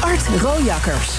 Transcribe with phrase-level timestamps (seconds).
[0.00, 1.18] Art Rojakkers.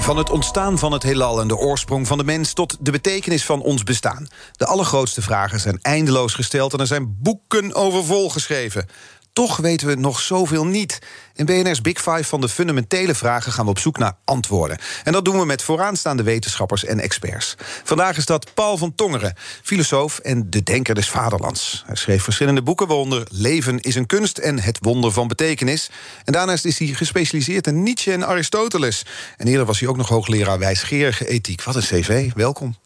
[0.00, 3.44] Van het ontstaan van het heelal en de oorsprong van de mens tot de betekenis
[3.44, 4.28] van ons bestaan.
[4.52, 8.86] De allergrootste vragen zijn eindeloos gesteld en er zijn boeken over volgeschreven.
[9.32, 10.98] Toch weten we nog zoveel niet.
[11.34, 14.78] In BNR's Big Five van de fundamentele vragen gaan we op zoek naar antwoorden.
[15.04, 17.54] En dat doen we met vooraanstaande wetenschappers en experts.
[17.84, 21.82] Vandaag is dat Paul van Tongeren, filosoof en de denker des vaderlands.
[21.86, 25.90] Hij schreef verschillende boeken, waaronder Leven is een kunst en Het wonder van betekenis.
[26.24, 29.02] En daarnaast is hij gespecialiseerd in Nietzsche en Aristoteles.
[29.36, 31.62] En eerder was hij ook nog hoogleraar wijsgerige ethiek.
[31.62, 32.76] Wat een cv, welkom.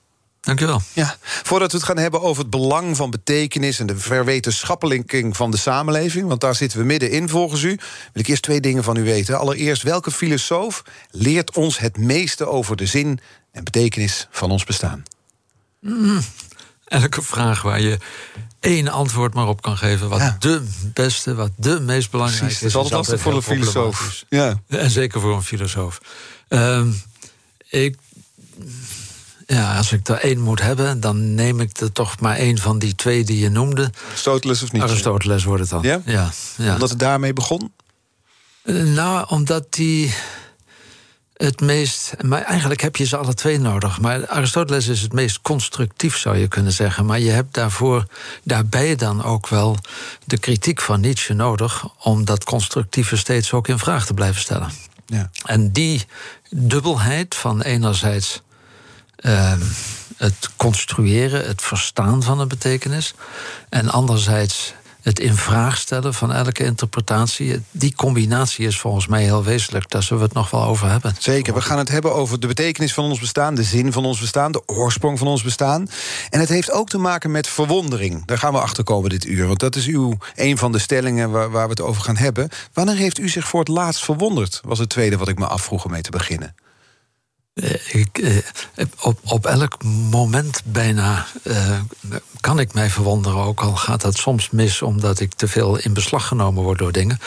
[0.44, 0.82] Dankjewel.
[0.92, 5.50] Ja, voordat we het gaan hebben over het belang van betekenis en de verwetenschappeling van
[5.50, 7.78] de samenleving, want daar zitten we middenin volgens u,
[8.12, 9.38] wil ik eerst twee dingen van u weten.
[9.38, 13.20] Allereerst, welke filosoof leert ons het meeste over de zin
[13.52, 15.02] en betekenis van ons bestaan?
[15.80, 16.20] Mm,
[16.84, 17.98] elke vraag waar je
[18.60, 22.72] één antwoord maar op kan geven, wat de beste, wat de meest belangrijkste is.
[22.72, 24.24] Dat is altijd lastig voor een filosoof.
[24.28, 24.60] Ja.
[24.68, 26.00] En zeker voor een filosoof.
[26.48, 26.86] Uh,
[27.68, 27.96] ik
[29.46, 32.78] ja, als ik er één moet hebben, dan neem ik er toch maar één van
[32.78, 33.90] die twee die je noemde.
[34.08, 34.82] Aristoteles of niet?
[34.82, 35.82] Aristoteles wordt het dan.
[35.82, 36.00] Ja?
[36.04, 36.72] Ja, ja.
[36.72, 37.72] Omdat het daarmee begon?
[38.64, 40.14] Uh, nou, omdat die
[41.36, 42.14] het meest.
[42.20, 44.00] Maar eigenlijk heb je ze alle twee nodig.
[44.00, 47.06] Maar Aristoteles is het meest constructief, zou je kunnen zeggen.
[47.06, 48.06] Maar je hebt daarvoor,
[48.42, 49.76] daarbij dan ook wel
[50.24, 51.84] de kritiek van Nietzsche nodig.
[52.02, 54.70] om dat constructieve steeds ook in vraag te blijven stellen.
[55.06, 55.30] Ja.
[55.44, 56.06] En die
[56.50, 58.42] dubbelheid van enerzijds
[59.26, 59.52] uh,
[60.16, 63.14] het construeren, het verstaan van een betekenis.
[63.68, 64.74] En anderzijds
[65.04, 67.60] het in vraag stellen van elke interpretatie.
[67.70, 69.90] Die combinatie is volgens mij heel wezenlijk.
[69.90, 71.14] Daar zullen we het nog wel over hebben.
[71.18, 73.54] Zeker, we gaan het hebben over de betekenis van ons bestaan...
[73.54, 75.88] de zin van ons bestaan, de oorsprong van ons bestaan.
[76.30, 78.26] En het heeft ook te maken met verwondering.
[78.26, 81.30] Daar gaan we achter komen dit uur, want dat is uw, een van de stellingen...
[81.30, 82.48] Waar, waar we het over gaan hebben.
[82.72, 84.60] Wanneer heeft u zich voor het laatst verwonderd?
[84.64, 86.54] Was het tweede wat ik me afvroeg om mee te beginnen.
[87.54, 88.44] Eh, eh,
[89.00, 91.80] op, op elk moment bijna uh,
[92.40, 93.38] kan ik mij verwonderen.
[93.38, 96.92] Ook al gaat dat soms mis omdat ik te veel in beslag genomen word door
[96.92, 97.18] dingen.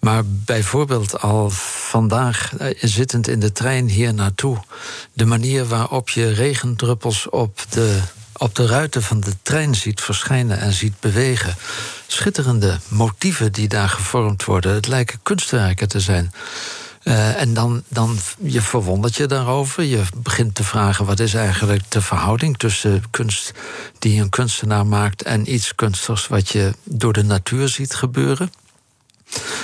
[0.00, 1.50] Maar bijvoorbeeld al
[1.88, 4.58] vandaag, zittend in de trein hier naartoe,
[5.12, 8.00] de manier waarop je regendruppels op de,
[8.36, 11.56] op de ruiten van de trein ziet verschijnen en ziet bewegen.
[12.06, 14.74] Schitterende motieven die daar gevormd worden.
[14.74, 16.32] Het lijken kunstwerken te zijn.
[17.04, 19.82] Uh, en dan, dan je verwondert je daarover.
[19.82, 23.52] Je begint te vragen wat is eigenlijk de verhouding tussen kunst
[23.98, 28.50] die een kunstenaar maakt en iets kunstigs wat je door de natuur ziet gebeuren.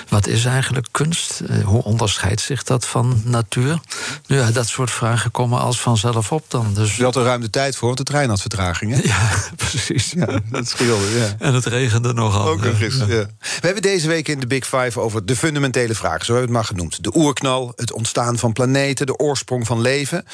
[0.08, 1.40] Wat is eigenlijk kunst?
[1.40, 3.80] Eh, hoe onderscheidt zich dat van natuur?
[4.26, 6.74] Nu ja, dat soort vragen komen als vanzelf op dan.
[6.74, 6.96] Dus...
[6.96, 9.00] Je had er ruim de tijd voor, want de trein had vertraging, hè?
[9.08, 10.10] Ja, precies.
[10.10, 11.34] Ja, dat scheelde, ja.
[11.38, 12.48] En het regende nogal.
[12.48, 12.86] Ook nog ja.
[13.06, 13.26] ja.
[13.38, 16.24] We hebben deze week in de Big Five over de fundamentele vragen.
[16.24, 17.02] Zo hebben we het maar genoemd.
[17.02, 20.24] De oerknal, het ontstaan van planeten, de oorsprong van leven.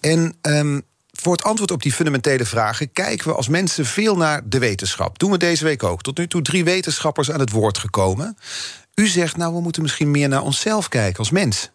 [0.00, 0.82] En um,
[1.24, 5.18] voor het antwoord op die fundamentele vragen kijken we als mensen veel naar de wetenschap.
[5.18, 6.02] Doen we deze week ook.
[6.02, 8.38] Tot nu toe drie wetenschappers aan het woord gekomen.
[8.94, 11.70] U zegt, nou, we moeten misschien meer naar onszelf kijken als mens.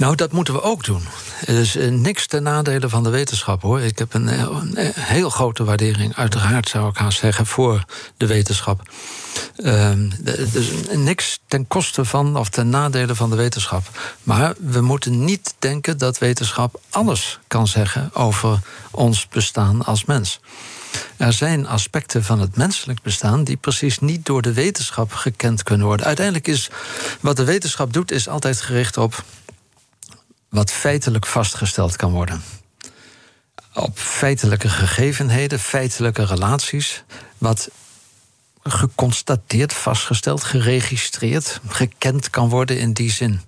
[0.00, 1.02] Nou, dat moeten we ook doen.
[1.46, 3.80] Er is eh, niks ten nadele van de wetenschap, hoor.
[3.80, 7.84] Ik heb een, eh, een heel grote waardering, uiteraard zou ik haast zeggen, voor
[8.16, 8.90] de wetenschap.
[9.56, 9.90] Uh,
[10.52, 13.82] dus niks ten koste van of ten nadele van de wetenschap.
[14.22, 18.58] Maar we moeten niet denken dat wetenschap alles kan zeggen over
[18.90, 20.40] ons bestaan als mens.
[21.16, 25.86] Er zijn aspecten van het menselijk bestaan die precies niet door de wetenschap gekend kunnen
[25.86, 26.06] worden.
[26.06, 26.70] Uiteindelijk is
[27.20, 29.24] wat de wetenschap doet, is altijd gericht op
[30.50, 32.42] wat feitelijk vastgesteld kan worden.
[33.74, 37.04] Op feitelijke gegevenheden, feitelijke relaties,
[37.38, 37.70] wat
[38.62, 43.40] geconstateerd, vastgesteld, geregistreerd, gekend kan worden in die zin.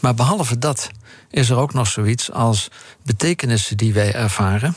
[0.00, 0.90] Maar behalve dat
[1.30, 2.68] is er ook nog zoiets als
[3.02, 4.74] betekenissen die wij ervaren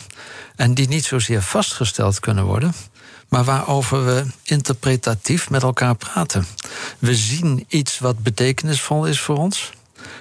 [0.55, 2.73] en die niet zozeer vastgesteld kunnen worden,
[3.29, 6.45] maar waarover we interpretatief met elkaar praten.
[6.99, 9.71] We zien iets wat betekenisvol is voor ons.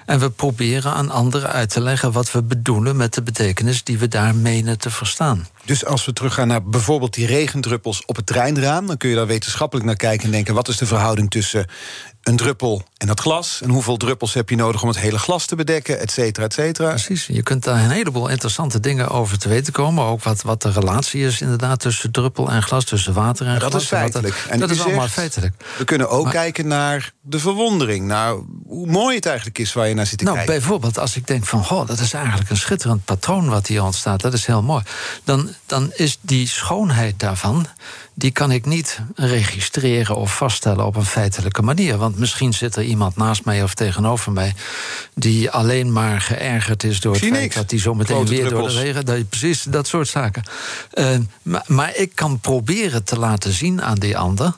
[0.06, 3.98] En we proberen aan anderen uit te leggen wat we bedoelen met de betekenis die
[3.98, 5.46] we daar menen te verstaan.
[5.64, 9.26] Dus als we teruggaan naar bijvoorbeeld die regendruppels op het treinraam, dan kun je daar
[9.26, 11.66] wetenschappelijk naar kijken en denken: wat is de verhouding tussen
[12.22, 13.60] een druppel en dat glas.
[13.62, 16.52] En hoeveel druppels heb je nodig om het hele glas te bedekken, et cetera, et
[16.52, 16.88] cetera.
[16.88, 17.26] Precies.
[17.26, 20.04] Je kunt daar een heleboel interessante dingen over te weten komen.
[20.04, 23.60] Ook wat, wat de relatie is inderdaad tussen druppel en glas, tussen water en maar
[23.60, 23.72] glas.
[23.72, 24.46] Dat is feitelijk.
[24.48, 25.54] En dat is allemaal feitelijk.
[25.78, 28.06] We kunnen ook kijken naar de verwondering.
[28.06, 28.34] Naar
[28.66, 30.54] hoe mooi het eigenlijk is waar je naar zit te nou, kijken.
[30.54, 34.20] Bijvoorbeeld als ik denk van, goh, dat is eigenlijk een schitterend patroon wat hier ontstaat.
[34.20, 34.82] Dat is heel mooi.
[35.24, 37.66] Dan, dan is die schoonheid daarvan
[38.14, 41.96] die kan ik niet registreren of vaststellen op een feitelijke manier.
[41.96, 44.54] Want misschien zit er iemand naast mij of tegenover mij
[45.14, 47.54] die alleen maar geërgerd is door het feit niks.
[47.54, 49.04] dat hij zo meteen weer door de regen.
[49.04, 50.42] Dat, precies, dat soort zaken.
[50.94, 54.56] Uh, maar, maar ik kan proberen te laten zien aan die ander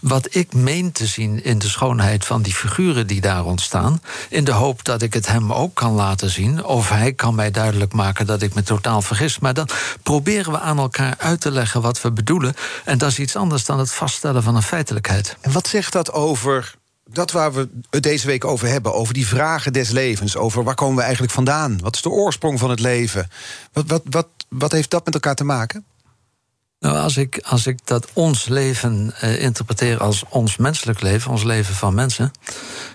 [0.00, 4.02] wat ik meen te zien in de schoonheid van die figuren die daar ontstaan.
[4.28, 6.64] In de hoop dat ik het hem ook kan laten zien.
[6.64, 9.38] Of hij kan mij duidelijk maken dat ik me totaal vergis.
[9.38, 9.68] Maar dan
[10.02, 12.54] proberen we aan elkaar uit te leggen wat we bedoelen.
[12.84, 15.36] En dat is iets anders dan het vaststellen van een feitelijkheid.
[15.40, 16.76] En wat zegt dat over
[17.10, 20.74] dat waar we het deze week over hebben, over die vragen des levens, over waar
[20.74, 21.78] komen we eigenlijk vandaan?
[21.82, 23.30] Wat is de oorsprong van het leven?
[23.72, 25.84] Wat, wat, wat, wat heeft dat met elkaar te maken?
[26.80, 31.42] Nou, als ik, als ik dat ons leven uh, interpreteer als ons menselijk leven, ons
[31.44, 32.30] leven van mensen,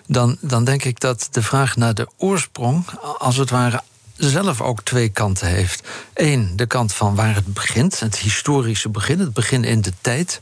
[0.07, 2.85] dan, dan denk ik dat de vraag naar de oorsprong,
[3.17, 3.81] als het ware,
[4.15, 5.87] zelf ook twee kanten heeft.
[6.13, 10.39] Eén, de kant van waar het begint, het historische begin, het begin in de tijd.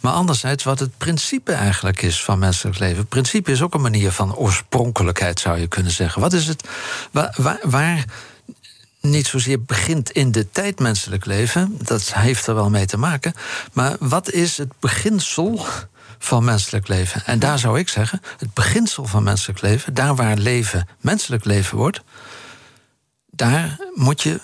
[0.00, 3.06] Maar anderzijds wat het principe eigenlijk is van menselijk leven.
[3.06, 6.20] Principe is ook een manier van oorspronkelijkheid, zou je kunnen zeggen.
[6.20, 6.68] Wat is het?
[7.10, 8.04] Waar, waar
[9.00, 13.34] niet zozeer begint in de tijd menselijk leven, dat heeft er wel mee te maken.
[13.72, 15.66] Maar wat is het beginsel
[16.18, 17.22] van menselijk leven?
[17.26, 21.76] En daar zou ik zeggen, het beginsel van menselijk leven, daar waar leven menselijk leven
[21.76, 22.02] wordt,
[23.30, 24.40] daar moet je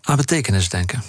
[0.00, 1.02] aan betekenis denken.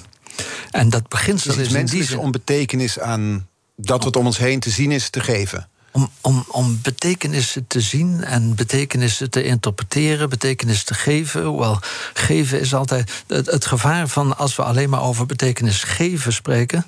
[0.72, 2.18] En dat beginsel dus is zin...
[2.18, 6.46] om betekenis aan dat wat om ons heen te zien is te geven om, om,
[6.48, 11.44] om betekenissen te zien en betekenissen te interpreteren, betekenis te geven.
[11.44, 11.80] Hoewel
[12.14, 13.24] geven is altijd.
[13.28, 16.86] Het, het gevaar van als we alleen maar over betekenis geven spreken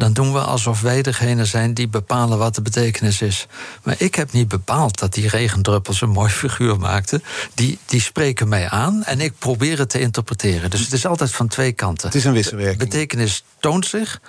[0.00, 3.46] dan doen we alsof wij degene zijn die bepalen wat de betekenis is.
[3.82, 7.22] Maar ik heb niet bepaald dat die regendruppels een mooi figuur maakten.
[7.54, 10.70] Die, die spreken mij aan en ik probeer het te interpreteren.
[10.70, 12.06] Dus het is altijd van twee kanten.
[12.06, 12.78] Het is een wisselwerking.
[12.78, 14.20] Betekenis toont zich.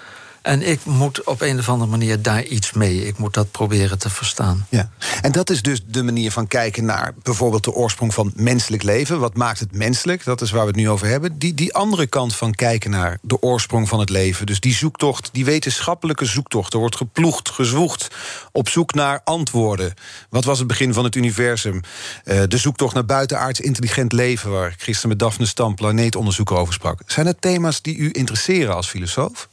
[0.41, 3.07] En ik moet op een of andere manier daar iets mee.
[3.07, 4.65] Ik moet dat proberen te verstaan.
[4.69, 4.89] Ja.
[5.21, 9.19] En dat is dus de manier van kijken naar bijvoorbeeld de oorsprong van menselijk leven.
[9.19, 10.23] Wat maakt het menselijk?
[10.23, 11.37] Dat is waar we het nu over hebben.
[11.37, 14.45] Die, die andere kant van kijken naar de oorsprong van het leven.
[14.45, 16.73] Dus die zoektocht, die wetenschappelijke zoektocht.
[16.73, 18.07] Er wordt geploegd, gezwoegd
[18.51, 19.93] op zoek naar antwoorden.
[20.29, 21.81] Wat was het begin van het universum?
[22.25, 24.51] Uh, de zoektocht naar buitenaards intelligent leven...
[24.51, 27.01] waar ik gisteren met Daphne Stam planeetonderzoeker over sprak.
[27.05, 29.49] Zijn het thema's die u interesseren als filosoof?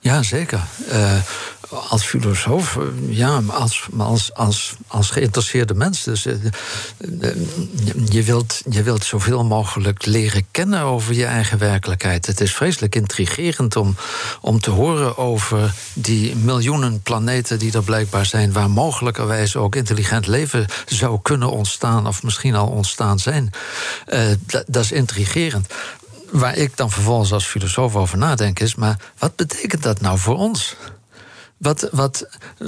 [0.00, 0.60] Ja, zeker.
[0.92, 1.12] Uh,
[1.88, 6.02] als filosoof, ja, als, als, als, als geïnteresseerde mens.
[6.04, 6.34] Dus, uh,
[8.08, 12.26] je, wilt, je wilt zoveel mogelijk leren kennen over je eigen werkelijkheid.
[12.26, 13.96] Het is vreselijk intrigerend om,
[14.40, 20.26] om te horen over die miljoenen planeten die er blijkbaar zijn, waar mogelijkerwijs ook intelligent
[20.26, 23.50] leven zou kunnen ontstaan, of misschien al ontstaan zijn.
[24.66, 25.66] Dat is intrigerend
[26.30, 28.74] waar ik dan vervolgens als filosoof over nadenk is...
[28.74, 30.76] maar wat betekent dat nou voor ons?
[31.56, 32.26] Wat, wat,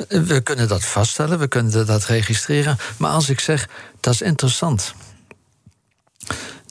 [0.08, 2.78] we kunnen dat vaststellen, we kunnen dat registreren...
[2.96, 3.68] maar als ik zeg,
[4.00, 4.94] dat is interessant...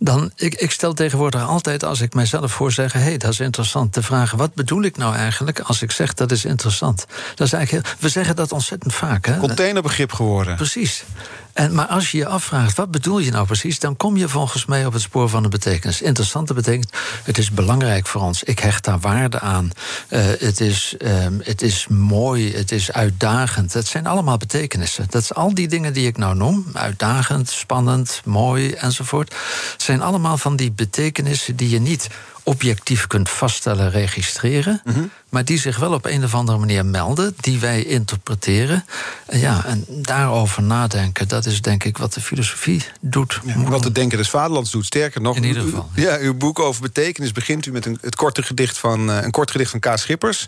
[0.04, 3.00] Dan, ik, ik stel tegenwoordig altijd, als ik mijzelf hoor zeggen...
[3.00, 4.38] hé, hey, dat is interessant, te vragen...
[4.38, 7.06] wat bedoel ik nou eigenlijk als ik zeg dat is interessant?
[7.36, 9.26] Dat is eigenlijk heel, we zeggen dat ontzettend vaak.
[9.26, 9.38] Hè?
[9.38, 10.56] Containerbegrip geworden.
[10.56, 11.04] Precies.
[11.54, 13.80] En, maar als je je afvraagt, wat bedoel je nou precies...
[13.80, 16.02] dan kom je volgens mij op het spoor van de betekenis.
[16.02, 16.90] Interessante betekenis,
[17.24, 18.44] het is belangrijk voor ons.
[18.44, 19.72] Ik hecht daar waarde aan.
[20.10, 23.74] Uh, het, is, uh, het is mooi, het is uitdagend.
[23.74, 25.06] Het zijn allemaal betekenissen.
[25.10, 26.66] Dat is al die dingen die ik nou noem.
[26.74, 29.36] Uitdagend, spannend, mooi enzovoort.
[29.78, 32.08] zijn allemaal van die betekenissen die je niet
[32.52, 34.82] objectief kunt vaststellen, registreren.
[34.84, 35.10] Mm -hmm.
[35.30, 38.86] Maar die zich wel op een of andere manier melden, die wij interpreteren.
[39.26, 43.40] En ja, en daarover nadenken, dat is denk ik wat de filosofie doet.
[43.46, 44.86] Ja, wat het denken des vaderlands doet.
[44.86, 45.90] Sterker nog, in ieder geval.
[45.96, 49.32] Ja, uw boek over betekenis begint u met een, het korte gedicht van, uh, een
[49.32, 49.92] kort gedicht van K.
[49.96, 50.48] Schippers.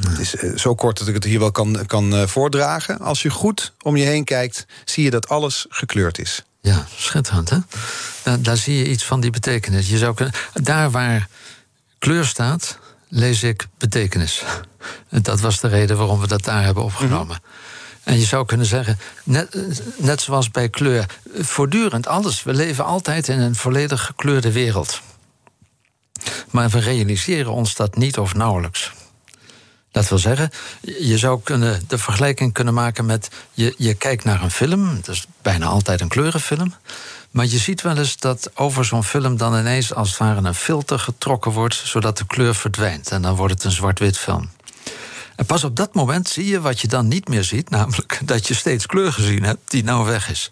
[0.00, 0.10] Ja.
[0.10, 2.98] Het is uh, zo kort dat ik het hier wel kan, kan uh, voordragen.
[2.98, 6.44] Als je goed om je heen kijkt, zie je dat alles gekleurd is.
[6.60, 7.58] Ja, schitterend, hè?
[8.22, 9.88] Daar, daar, zie je iets van die betekenis.
[9.88, 11.28] Je zou kunnen, daar waar
[12.04, 14.42] kleur staat, lees ik betekenis.
[15.10, 17.26] Dat was de reden waarom we dat daar hebben opgenomen.
[17.26, 18.12] Mm -hmm.
[18.12, 19.56] En je zou kunnen zeggen, net,
[19.96, 21.06] net zoals bij kleur,
[21.38, 22.42] voortdurend alles.
[22.42, 25.00] We leven altijd in een volledig gekleurde wereld.
[26.50, 28.92] Maar we realiseren ons dat niet of nauwelijks.
[29.94, 30.50] Dat wil zeggen,
[30.98, 33.28] je zou kunnen de vergelijking kunnen maken met...
[33.52, 36.74] Je, je kijkt naar een film, dat is bijna altijd een kleurenfilm...
[37.30, 40.54] maar je ziet wel eens dat over zo'n film dan ineens als het ware een
[40.54, 41.74] filter getrokken wordt...
[41.74, 44.50] zodat de kleur verdwijnt en dan wordt het een zwart-wit film.
[45.36, 48.48] En pas op dat moment zie je wat je dan niet meer ziet, namelijk dat
[48.48, 50.50] je steeds kleur gezien hebt die nou weg is.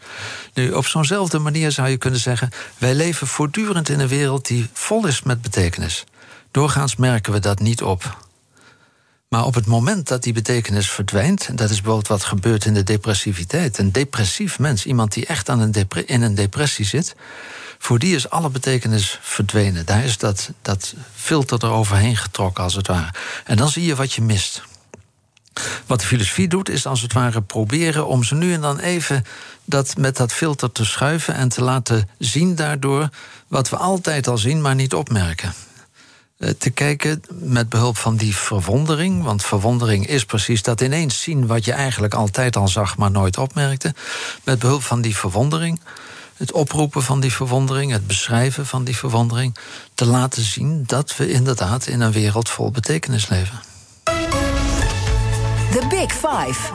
[0.54, 4.68] Nu, op zo'nzelfde manier zou je kunnen zeggen: wij leven voortdurend in een wereld die
[4.72, 6.04] vol is met betekenis.
[6.50, 8.30] Doorgaans merken we dat niet op.
[9.32, 12.82] Maar op het moment dat die betekenis verdwijnt, dat is bijvoorbeeld wat gebeurt in de
[12.82, 13.78] depressiviteit.
[13.78, 17.14] Een depressief mens, iemand die echt aan een in een depressie zit,
[17.78, 19.86] voor die is alle betekenis verdwenen.
[19.86, 23.14] Daar is dat, dat filter er overheen getrokken, als het ware.
[23.44, 24.62] En dan zie je wat je mist.
[25.86, 29.24] Wat de filosofie doet, is als het ware proberen om ze nu en dan even
[29.64, 33.08] dat met dat filter te schuiven en te laten zien daardoor
[33.48, 35.52] wat we altijd al zien, maar niet opmerken.
[36.42, 39.22] Eh, te kijken met behulp van die verwondering.
[39.22, 43.38] Want verwondering is precies dat ineens zien wat je eigenlijk altijd al zag, maar nooit
[43.38, 43.94] opmerkte.
[44.44, 45.80] Met behulp van die verwondering,
[46.36, 49.56] het oproepen van die verwondering, het beschrijven van die verwondering,
[49.94, 53.60] te laten zien dat we inderdaad in een wereld vol betekenis leven.
[55.70, 56.70] The Big Five.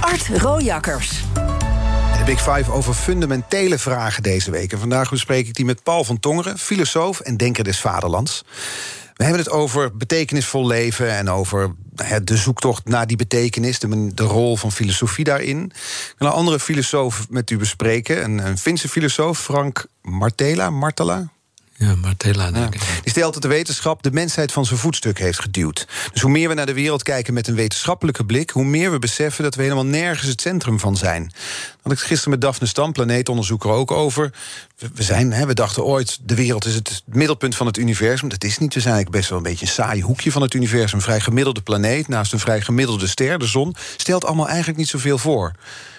[0.00, 1.24] Art Rojakkers.
[2.26, 4.72] Big Five over fundamentele vragen deze week.
[4.72, 8.44] En vandaag bespreek ik die met Paul van Tongeren, filosoof en denker des vaderlands.
[9.14, 11.74] We hebben het over betekenisvol leven en over
[12.24, 15.64] de zoektocht naar die betekenis, de, de rol van filosofie daarin.
[15.64, 20.70] Ik wil een andere filosoof met u bespreken, een, een Finse filosoof, Frank Martela.
[20.70, 21.28] Martela,
[21.78, 22.80] ja, Martella, denk ik.
[23.02, 25.86] Die stelt dat de wetenschap de mensheid van zijn voetstuk heeft geduwd.
[26.12, 28.50] Dus hoe meer we naar de wereld kijken met een wetenschappelijke blik...
[28.50, 31.32] hoe meer we beseffen dat we helemaal nergens het centrum van zijn.
[31.82, 34.32] Had ik gisteren met Daphne Stam, planeetonderzoeker, ook over.
[34.94, 38.28] We, zijn, hè, we dachten ooit, de wereld is het middelpunt van het universum.
[38.28, 40.54] Dat is niet, we zijn eigenlijk best wel een beetje een saai hoekje van het
[40.54, 40.98] universum.
[40.98, 43.74] Een vrij gemiddelde planeet naast een vrij gemiddelde ster, de zon.
[43.96, 45.52] Stelt allemaal eigenlijk niet zoveel voor.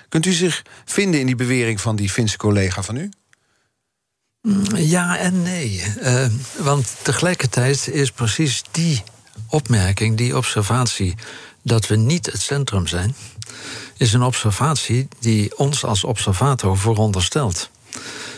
[0.10, 3.10] Kunt u zich vinden in die bewering van die Finse collega van u?
[4.76, 5.84] Ja en nee.
[6.02, 6.26] Uh,
[6.58, 9.04] want tegelijkertijd is precies die
[9.48, 11.16] opmerking, die observatie,
[11.62, 13.16] dat we niet het centrum zijn,
[13.98, 17.70] is een observatie die ons als observator vooronderstelt.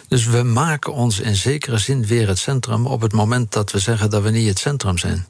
[0.07, 3.79] Dus we maken ons in zekere zin weer het centrum op het moment dat we
[3.79, 5.27] zeggen dat we niet het centrum zijn.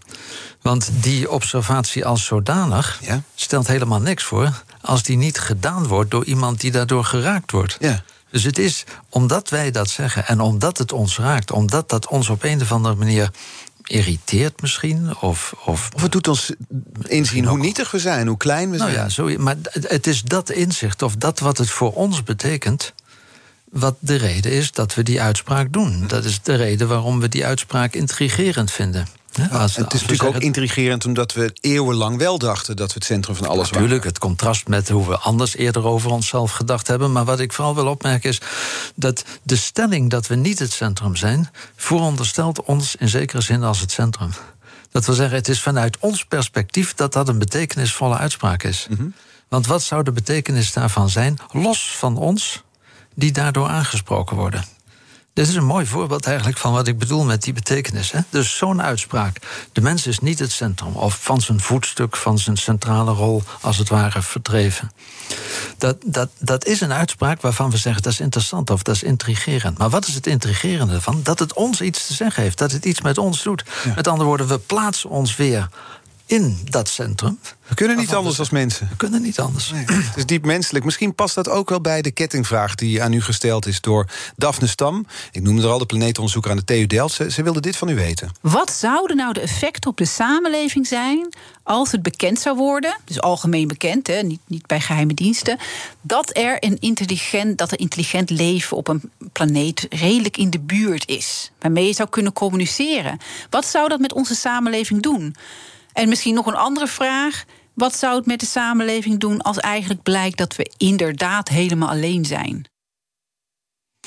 [0.62, 3.24] Want die observatie als zodanig ja?
[3.36, 7.77] stelt helemaal niks voor als die niet gedaan wordt door iemand die daardoor geraakt wordt.
[7.79, 8.03] Ja.
[8.31, 12.29] Dus het is omdat wij dat zeggen en omdat het ons raakt, omdat dat ons
[12.29, 13.31] op een of andere manier
[13.83, 15.17] irriteert misschien.
[15.21, 16.53] Of, of, of het doet ons
[17.07, 19.03] inzien hoe nietig we zijn, hoe klein we nou zijn.
[19.03, 22.93] Ja, zo, maar het is dat inzicht of dat wat het voor ons betekent.
[23.71, 26.07] Wat de reden is dat we die uitspraak doen.
[26.07, 31.05] Dat is de reden waarom we die uitspraak intrigerend vinden het is natuurlijk ook intrigerend
[31.05, 33.74] omdat we eeuwenlang wel dachten dat we het centrum van alles waren.
[33.74, 37.12] Natuurlijk, het contrast met hoe we anders eerder over onszelf gedacht hebben.
[37.12, 38.41] Maar wat ik vooral wil opmerken is
[38.95, 43.79] dat de stelling dat we niet het centrum zijn, vooronderstelt ons in zekere zin als
[43.79, 44.29] het centrum.
[44.91, 48.88] Dat wil zeggen, het is vanuit ons perspectief dat dat een betekenisvolle uitspraak is.
[48.89, 49.07] Mhm.
[49.48, 52.63] Want wat zou de betekenis daarvan zijn, los van ons,
[53.15, 54.65] die daardoor aangesproken worden?
[55.39, 58.12] Dit is een mooi voorbeeld eigenlijk van wat ik bedoel met die betekenis.
[58.12, 58.19] Hè?
[58.29, 59.38] Dus zo'n uitspraak.
[59.72, 63.77] De mens is niet het centrum of van zijn voetstuk, van zijn centrale rol als
[63.77, 64.91] het ware verdreven.
[65.77, 69.03] Dat, dat, dat is een uitspraak waarvan we zeggen dat is interessant of dat is
[69.03, 69.77] intrigerend.
[69.77, 71.19] Maar wat is het intrigerende ervan?
[71.24, 73.63] Dat het ons iets te zeggen heeft, dat het iets met ons doet.
[73.96, 75.69] Met andere woorden, we plaatsen ons weer
[76.29, 77.39] in dat centrum.
[77.67, 78.88] We kunnen niet anders als mensen.
[78.89, 79.71] We kunnen niet anders.
[79.86, 80.86] het is diep menselijk.
[80.86, 84.05] Misschien past dat ook wel bij de kettingvraag die aan u gesteld is door
[84.36, 85.05] Daphne Stam.
[85.31, 87.15] Ik noemde er al de planeetonderzoeker aan de TU Delft.
[87.15, 88.31] Ze, ze wilde dit van u weten.
[88.41, 91.33] Wat zouden nou de effecten op de samenleving zijn
[91.63, 95.57] als het bekend zou worden, dus algemeen bekend, hè, niet, niet bij geheime diensten,
[96.01, 101.07] dat er een intelligent, dat er intelligent leven op een planeet redelijk in de buurt
[101.07, 103.19] is, waarmee je zou kunnen communiceren?
[103.50, 105.36] Wat zou dat met onze samenleving doen?
[105.93, 107.43] En misschien nog een andere vraag.
[107.74, 112.25] Wat zou het met de samenleving doen als eigenlijk blijkt dat we inderdaad helemaal alleen
[112.25, 112.67] zijn?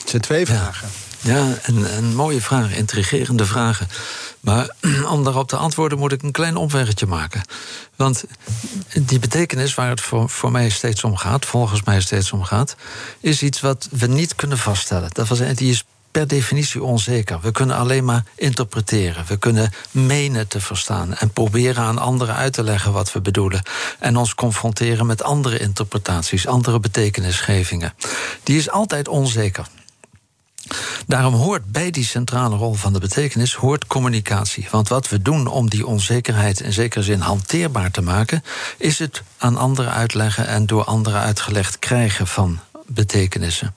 [0.00, 0.88] Het zijn twee vragen.
[1.20, 3.88] Ja, een, een mooie vraag, intrigerende vragen.
[4.40, 4.74] Maar
[5.14, 7.42] om daarop te antwoorden moet ik een klein omweggetje maken.
[7.96, 8.24] Want
[8.94, 12.76] die betekenis waar het voor, voor mij steeds om gaat, volgens mij steeds om gaat,
[13.20, 15.10] is iets wat we niet kunnen vaststellen.
[15.12, 17.40] Dat was, die is per definitie onzeker.
[17.40, 19.24] We kunnen alleen maar interpreteren.
[19.26, 23.62] We kunnen menen te verstaan en proberen aan anderen uit te leggen wat we bedoelen.
[23.98, 27.94] En ons confronteren met andere interpretaties, andere betekenisgevingen.
[28.42, 29.66] Die is altijd onzeker.
[31.06, 34.68] Daarom hoort bij die centrale rol van de betekenis hoort communicatie.
[34.70, 38.44] Want wat we doen om die onzekerheid in zekere zin hanteerbaar te maken,
[38.78, 43.74] is het aan anderen uitleggen en door anderen uitgelegd krijgen van betekenissen.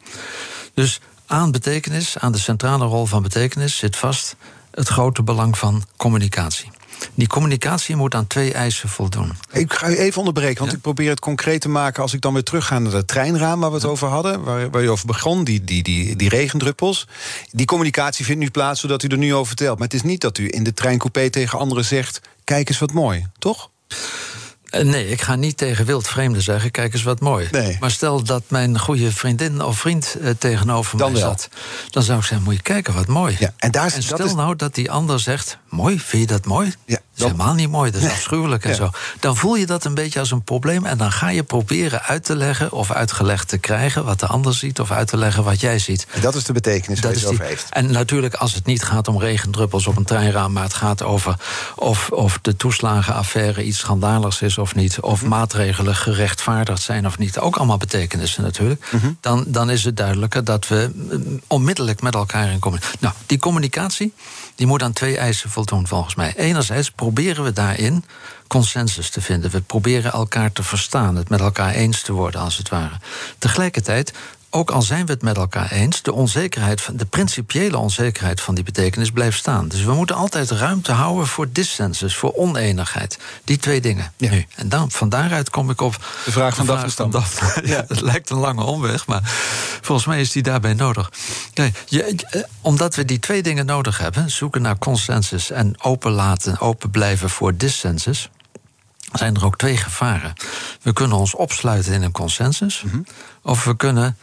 [0.74, 4.36] Dus aan betekenis, aan de centrale rol van betekenis, zit vast
[4.72, 6.72] het grote belang van communicatie.
[7.14, 9.32] Die communicatie moet aan twee eisen voldoen.
[9.52, 10.78] Ik ga u even onderbreken, want Ja?
[10.78, 12.02] ik probeer het concreet te maken...
[12.02, 14.44] als ik dan weer terugga naar dat treinraam waar we het over hadden...
[14.44, 17.08] waar, waar je over begon, die, die, die, die regendruppels.
[17.52, 19.78] Die communicatie vindt nu plaats zodat u er nu over vertelt.
[19.78, 22.22] Maar het is niet dat u in de treincoupé tegen anderen zegt...
[22.44, 23.70] kijk eens wat mooi, toch?
[24.76, 27.48] Eh, Nee, ik ga niet tegen wildvreemden zeggen: kijk eens wat mooi.
[27.52, 27.78] Nee.
[27.80, 31.30] Maar stel dat mijn goede vriendin of vriend eh, tegenover Dan mij wel.
[31.30, 31.50] zat,
[31.90, 33.36] dan zou ik zeggen: moet je kijken wat mooi.
[33.40, 36.46] Ja, en daar dat stel is- nou dat die ander zegt: mooi, vind je dat
[36.46, 36.74] mooi?
[36.86, 38.76] Ja, dat is helemaal niet mooi, dat is afschuwelijk en Ja.
[38.76, 38.90] zo.
[39.20, 42.24] Dan voel je dat een beetje als een probleem en dan ga je proberen uit
[42.24, 45.60] te leggen of uitgelegd te krijgen wat de ander ziet of uit te leggen wat
[45.60, 46.08] jij ziet.
[46.12, 47.68] En dat is de betekenis waar je het over heeft.
[47.70, 51.36] en natuurlijk, als het niet gaat om regendruppels op een treinraam, maar het gaat over
[51.76, 55.30] of, of de toeslagenaffaire iets schandaligs is of niet, of Mhm.
[55.30, 59.08] maatregelen gerechtvaardigd zijn of niet, ook allemaal betekenissen natuurlijk, Mhm.
[59.22, 62.98] dan, dan is het duidelijker dat we mm, onmiddellijk met elkaar in communicatie.
[63.00, 64.14] Nou, die communicatie
[64.56, 66.34] die moet aan twee eisen voldoen volgens mij.
[66.36, 68.06] Enerzijds proberen we daarin
[68.48, 69.52] consensus te vinden.
[69.52, 72.96] We proberen elkaar te verstaan, het met elkaar eens te worden, als het ware.
[73.38, 74.14] Tegelijkertijd,
[74.56, 78.56] ook al zijn we het met elkaar eens, de onzekerheid, van, de principiële onzekerheid van
[78.56, 79.68] die betekenis blijft staan.
[79.68, 83.18] Dus we moeten altijd ruimte houden voor dissensus, voor oneenigheid.
[83.44, 84.14] Die twee dingen.
[84.18, 84.30] Ja.
[84.30, 84.46] Nu.
[84.56, 85.94] En dan, van daaruit kom ik op
[86.26, 87.12] De vraag van Daphne Stam.
[87.64, 89.22] Ja, het lijkt een lange omweg, maar
[89.82, 91.12] volgens mij is die daarbij nodig.
[91.86, 96.60] Je, eh, omdat we die twee dingen nodig hebben, zoeken naar consensus en open laten,
[96.60, 98.30] open blijven voor dissensus,
[99.14, 100.34] zijn er ook twee gevaren.
[100.82, 103.02] We kunnen ons opsluiten in een consensus, Mhm.
[103.42, 104.18] of we kunnen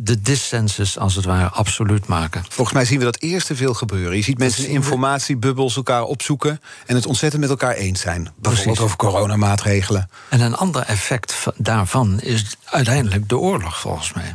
[0.00, 2.44] de dissensus als het ware absoluut maken.
[2.48, 4.16] Volgens mij zien we dat eerste veel gebeuren.
[4.16, 6.60] Je ziet mensen in zien we- informatiebubbels elkaar opzoeken...
[6.86, 8.22] en het ontzettend met elkaar eens zijn.
[8.22, 8.80] Bijvoorbeeld Precies.
[8.80, 10.10] over coronamaatregelen.
[10.28, 14.34] En een ander effect va- daarvan is uiteindelijk de oorlog, volgens mij.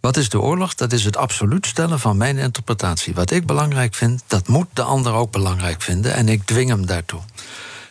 [0.00, 0.74] Wat is de oorlog?
[0.74, 3.14] Dat is het absoluut stellen van mijn interpretatie.
[3.14, 6.14] Wat ik belangrijk vind, dat moet de ander ook belangrijk vinden.
[6.14, 7.20] En ik dwing hem daartoe.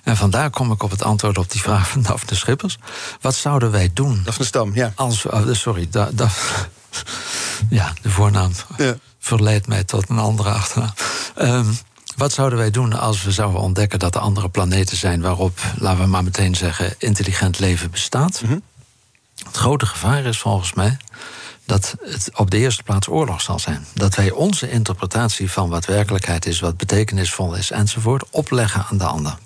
[0.04, 2.78] En vandaar kom ik op het antwoord op die vraag van Daphne Schippers.
[3.22, 4.92] Wat zouden wij doen Daphne Stam, ja.
[4.96, 5.26] als...
[5.26, 6.30] oh, sorry, da, da-
[7.70, 8.96] ja, de voornaam Ja.
[9.20, 10.94] verleidt mij tot een andere achternaam.
[11.36, 11.72] Ehm,
[12.18, 16.04] wat zouden wij doen als we zouden ontdekken dat er andere planeten zijn waarop, laten
[16.04, 18.42] we maar meteen zeggen, intelligent leven bestaat?
[19.46, 20.98] Het grote gevaar is volgens mij
[21.66, 23.86] dat het op de eerste plaats oorlog zal zijn.
[23.94, 29.04] Dat wij onze interpretatie van wat werkelijkheid is, wat betekenisvol is enzovoort, opleggen aan de
[29.06, 29.38] ander.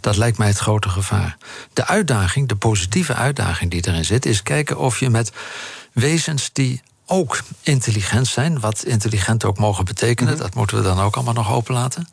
[0.00, 1.36] Dat lijkt mij het grote gevaar.
[1.72, 5.32] De uitdaging, de positieve uitdaging die erin zit, is kijken of je met
[5.94, 11.14] wezens die ook intelligent zijn, wat intelligent ook mogen betekenen, dat moeten we dan ook
[11.14, 12.08] allemaal nog openlaten.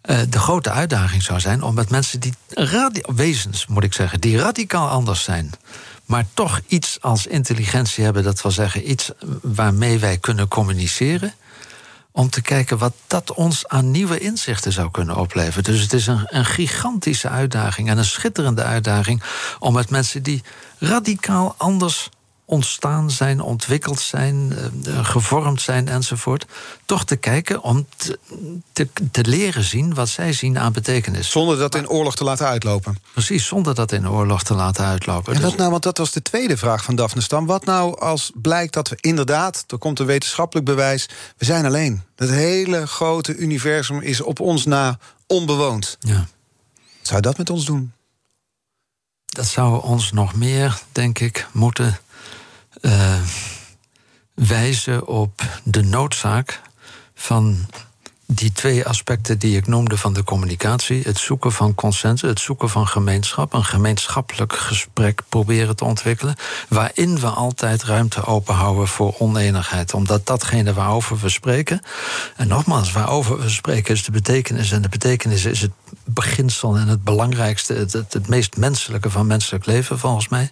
[0.00, 2.34] Eh, de grote uitdaging zou zijn om met mensen die
[3.14, 5.50] wezens, moet ik zeggen, die radicaal anders zijn,
[6.04, 9.10] maar toch iets als intelligentie hebben, dat wil zeggen iets
[9.42, 11.34] waarmee wij kunnen communiceren,
[12.16, 15.64] om te kijken wat dat ons aan nieuwe inzichten zou kunnen opleveren.
[15.64, 19.22] Dus het is een, een gigantische uitdaging en een schitterende uitdaging
[19.58, 20.42] om met mensen die
[20.78, 22.08] radicaal anders
[22.48, 24.52] ontstaan zijn, ontwikkeld zijn,
[24.86, 26.46] eh, gevormd zijn enzovoort,
[26.84, 28.18] toch te kijken om te,
[28.72, 31.30] te, te leren zien wat zij zien aan betekenis.
[31.30, 32.98] Zonder dat in oorlog te laten uitlopen.
[33.12, 35.34] Precies, zonder dat in oorlog te laten uitlopen.
[35.34, 37.46] En Dus- wat nou, want dat was de tweede vraag van Daphne Stam.
[37.46, 41.08] Wat nou als blijkt dat we inderdaad, er komt een wetenschappelijk bewijs...
[41.36, 42.02] we zijn alleen.
[42.14, 45.96] Dat hele grote universum is op ons na onbewoond.
[46.00, 46.26] ja.
[47.02, 47.92] Zou dat met ons doen?
[49.26, 51.98] Dat zou ons nog meer, denk ik, moeten
[52.86, 53.20] eh,
[54.34, 56.60] wijzen op de noodzaak
[57.14, 57.66] van
[58.26, 62.68] die twee aspecten die ik noemde van de communicatie: het zoeken van consensus, het zoeken
[62.68, 66.36] van gemeenschap, een gemeenschappelijk gesprek proberen te ontwikkelen,
[66.68, 71.80] waarin we altijd ruimte openhouden voor oneenigheid, omdat datgene waarover we spreken,
[72.36, 75.72] en nogmaals, waarover we spreken is de betekenis, en de betekenis is het
[76.04, 80.50] beginsel en het belangrijkste, het, het, het meest menselijke van menselijk leven, volgens mij.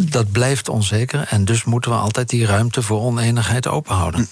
[0.00, 4.28] Dat blijft onzeker en dus moeten we altijd die ruimte voor oneenigheid openhouden.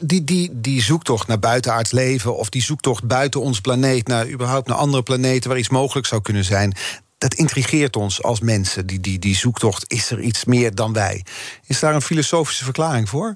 [0.00, 2.36] Die, die, die zoektocht naar buitenaards leven...
[2.36, 4.06] of die zoektocht buiten ons planeet...
[4.06, 6.76] naar überhaupt naar andere planeten waar iets mogelijk zou kunnen zijn...
[7.18, 9.84] dat intrigeert ons als mensen, die, die, die zoektocht.
[9.86, 11.24] Is er iets meer dan wij?
[11.66, 13.34] Is daar een filosofische verklaring voor?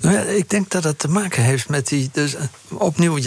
[0.00, 2.10] Nou ja, ik denk dat het te maken heeft met die.
[2.12, 3.18] Dus eh, opnieuw,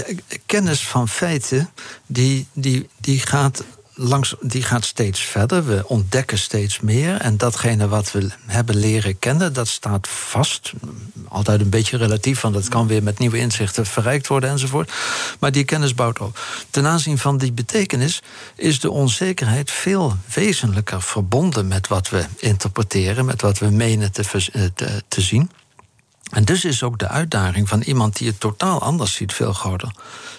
[0.45, 1.69] kennis van feiten,
[2.05, 3.63] die, die, die gaat
[4.01, 5.65] langs, die gaat steeds verder.
[5.65, 7.15] We ontdekken steeds meer.
[7.15, 10.71] En datgene wat we hebben leren kennen, dat staat vast.
[11.27, 14.91] Altijd een beetje relatief, want dat kan weer met nieuwe inzichten verrijkt worden enzovoort.
[15.39, 16.39] Maar die kennis bouwt op.
[16.69, 18.21] Ten aanzien van die betekenis
[18.55, 24.23] is de onzekerheid veel wezenlijker verbonden met wat we interpreteren, met wat we menen te,
[24.75, 25.49] te, te zien.
[26.31, 29.91] En dus is ook de uitdaging van iemand die het totaal anders ziet veel groter.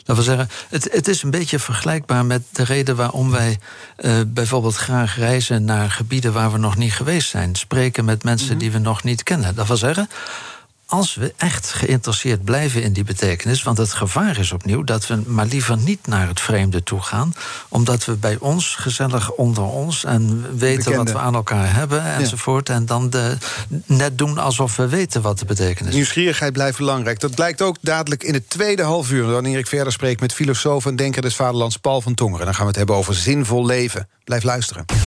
[0.05, 3.59] Dat wil zeggen, het, het is een beetje vergelijkbaar met de reden waarom wij
[3.99, 7.55] uh, bijvoorbeeld graag reizen naar gebieden waar we nog niet geweest zijn.
[7.55, 8.59] Spreken met mensen mhm.
[8.59, 9.55] die we nog niet kennen.
[9.55, 10.09] Dat wil zeggen,
[10.93, 15.23] als we echt geïnteresseerd blijven in die betekenis, want het gevaar is opnieuw dat we
[15.27, 17.35] maar liever niet naar het vreemde toe gaan,
[17.69, 22.69] omdat we bij ons gezellig onder ons en weten wat we aan elkaar hebben enzovoort,
[22.69, 23.37] en dan de,
[23.87, 25.95] net doen alsof we weten wat de betekenis is.
[25.95, 27.21] Nieuwsgierigheid blijft belangrijk.
[27.21, 30.87] Dat blijkt ook dadelijk in het tweede half uur, wanneer ik verder spreek met filosoof
[30.87, 32.45] en denker des Vaderlands Paul van Tongeren.
[32.45, 34.09] Dan gaan we het hebben over zinvol leven.
[34.25, 35.12] Blijf luisteren.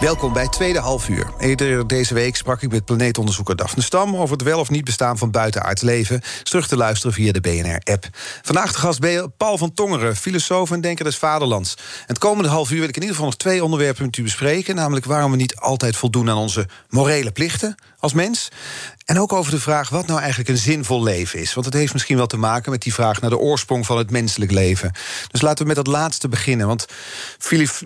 [0.00, 1.32] Welkom bij Tweede Half Uur.
[1.38, 4.16] Eerder deze week sprak ik met planeetonderzoeker Daphne Stam...
[4.16, 6.20] over het wel of niet bestaan van buitenaards leven.
[6.42, 8.08] Terug te luisteren via de BNR-app.
[8.42, 11.74] Vandaag de gast Paul van Tongeren, filosoof en denker des vaderlands.
[11.76, 14.22] En het komende half uur wil ik in ieder geval nog twee onderwerpen met u
[14.22, 14.74] bespreken.
[14.74, 17.74] Namelijk waarom we niet altijd voldoen aan onze morele plichten
[18.06, 18.48] als mens.
[19.04, 21.54] En ook over de vraag wat nou eigenlijk een zinvol leven is.
[21.54, 24.10] Want het heeft misschien wel te maken met die vraag naar de oorsprong van het
[24.10, 24.92] menselijk leven.
[25.30, 26.66] Dus laten we met dat laatste beginnen.
[26.66, 26.86] Want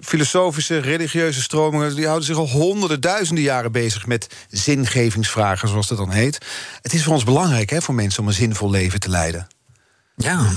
[0.02, 5.98] filosofische, religieuze stromingen die houden zich al honderden, duizenden jaren bezig met zingevingsvragen, zoals dat
[5.98, 6.38] dan heet.
[6.82, 9.46] Het is voor ons belangrijk hè, voor mensen om een zinvol leven te leiden.
[10.16, 10.50] Ja.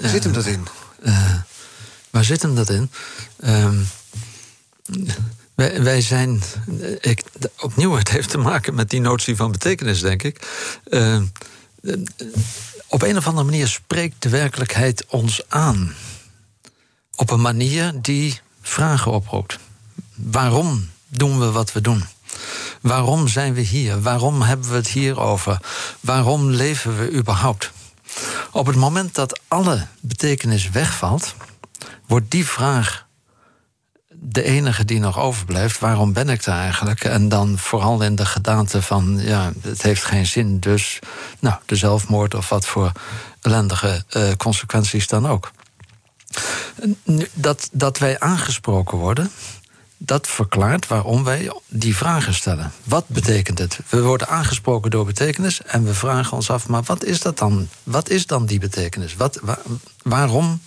[0.00, 0.66] Waar zit hem dat in?
[1.02, 1.34] Uh,
[2.10, 2.90] waar zit hem dat in?
[3.38, 3.68] Uh,
[5.54, 6.42] wij, zijn,
[7.00, 7.22] ik,
[7.60, 10.46] opnieuw, het heeft te maken met die notie van betekenis, denk ik.
[10.88, 11.22] Uh,
[12.88, 15.94] op een of andere manier spreekt de werkelijkheid ons aan.
[17.14, 19.58] Op een manier die vragen oproept.
[20.14, 22.04] Waarom doen we wat we doen?
[22.80, 24.00] Waarom zijn we hier?
[24.00, 25.60] Waarom hebben we het hier over?
[26.00, 27.72] Waarom leven we überhaupt?
[28.50, 31.34] Op het moment dat alle betekenis wegvalt,
[32.06, 33.03] wordt die vraag
[34.26, 35.78] de enige die nog overblijft.
[35.78, 37.04] Waarom ben ik daar eigenlijk?
[37.04, 40.98] En dan vooral in de gedaante van, ja, het heeft geen zin, dus
[41.38, 42.92] nou, de zelfmoord of wat voor
[43.40, 45.50] ellendige uh, consequenties dan ook.
[47.32, 49.30] Dat, dat wij aangesproken worden,
[49.98, 52.72] dat verklaart waarom wij die vragen stellen.
[52.84, 53.78] Wat betekent het?
[53.88, 57.68] We worden aangesproken door betekenis en we vragen ons af, maar wat is dat dan?
[57.82, 59.14] Wat is dan die betekenis?
[59.14, 59.40] Wat,
[60.02, 60.60] waarom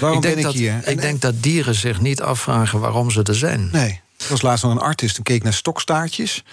[0.00, 0.88] Waarom ik denk ben ik dat, hier?
[0.88, 3.68] Ik denk dat dieren zich niet afvragen waarom ze er zijn.
[3.72, 4.00] Nee.
[4.18, 6.44] Ik was laatst nog een artist en keek naar stokstaartjes.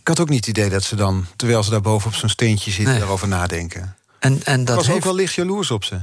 [0.00, 2.28] Ik had ook niet het idee dat ze dan, terwijl ze daar boven op zo'n
[2.28, 2.98] steentje zitten, nee.
[2.98, 3.96] daarover nadenken.
[4.18, 4.98] En, en dat was heeft...
[4.98, 6.00] ook wel licht jaloers op ze.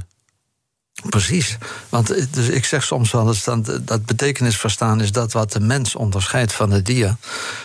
[1.06, 1.58] Precies.
[1.88, 5.52] Want eh, dus ik zeg soms wel eens dat, dat betekenis verstaan is dat wat
[5.52, 7.16] de mens onderscheidt van het dier.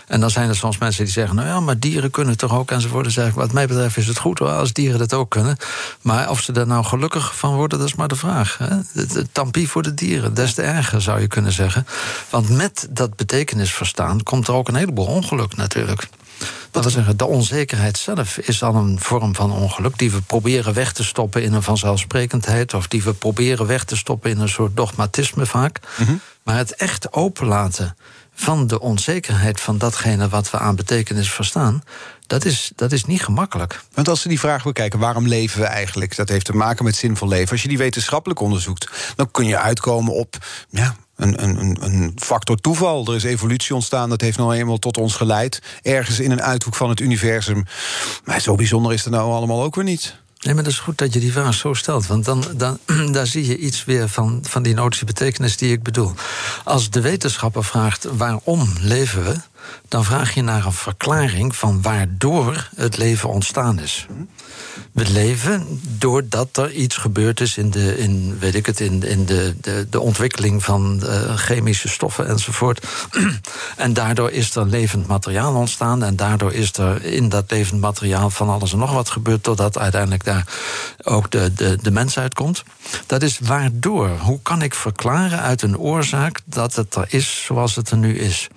[0.08, 2.72] En dan zijn er soms mensen die zeggen: Nou ja, maar dieren kunnen toch ook
[2.72, 3.18] enzovoort.
[3.18, 5.58] Ik: Wat mij betreft is het goed hoor, als dieren dat ook kunnen.
[6.02, 8.60] Maar of ze er nou gelukkig van worden, dat is maar de vraag.
[9.32, 11.88] Tampie voor de dieren, des te erger zou je kunnen zeggen.
[12.30, 16.10] Want met dat betekenis verstaan komt er ook een heleboel ongeluk natuurlijk.
[16.74, 19.98] Dat wil zeggen, de onzekerheid zelf is al een vorm van ongeluk...
[19.98, 22.74] die we proberen weg te stoppen in een vanzelfsprekendheid...
[22.74, 25.80] of die we proberen weg te stoppen in een soort dogmatisme vaak.
[25.98, 26.14] Mhm.
[26.44, 27.96] Maar het echt openlaten
[28.34, 31.84] van de onzekerheid van datgene wat we aan betekenis verstaan...
[32.28, 33.82] Dat is, dat is niet gemakkelijk.
[33.94, 36.16] Want als we die vraag bekijken, waarom leven we eigenlijk?
[36.16, 37.52] Dat heeft te maken met zinvol leven.
[37.52, 40.38] Als je die wetenschappelijk onderzoekt, dan kun je uitkomen op
[40.70, 43.08] ja, een, een, factor toeval.
[43.08, 45.62] Er is evolutie ontstaan, dat heeft nog eenmaal tot ons geleid.
[45.82, 47.66] Ergens in een uithoek van het universum.
[48.24, 50.22] Maar zo bijzonder is het nou allemaal ook weer niet.
[50.40, 52.08] Nee, maar dat is goed dat je die vraag zo stelt.
[52.08, 52.80] Want dan, dan
[53.14, 56.14] daar zie je iets weer van, van die notische betekenis die ik bedoel.
[56.64, 59.36] Als de wetenschapper vraagt waarom leven we,
[59.88, 64.08] dan vraag je naar een verklaring van waardoor het leven ontstaan is.
[64.92, 69.26] We leven doordat er iets gebeurd is in de, in, weet ik het, in, in
[69.26, 72.88] de, de, de ontwikkeling van uh, chemische stoffen enzovoort.
[73.76, 76.04] en daardoor is er levend materiaal ontstaan.
[76.04, 79.44] En daardoor is er in dat levend materiaal van alles en nog wat gebeurd.
[79.44, 80.48] Totdat uiteindelijk daar
[81.04, 82.64] ook de, de, de mens uitkomt.
[83.06, 84.10] Dat is waardoor.
[84.10, 88.18] Hoe kan ik verklaren uit een oorzaak dat het er is zoals het er nu
[88.18, 88.50] is?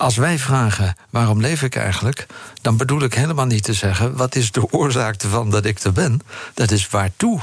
[0.00, 2.26] Als wij vragen waarom leef ik eigenlijk,
[2.60, 5.92] dan bedoel ik helemaal niet te zeggen wat is de oorzaak ervan dat ik er
[5.92, 6.20] ben.
[6.54, 7.40] Dat is waartoe.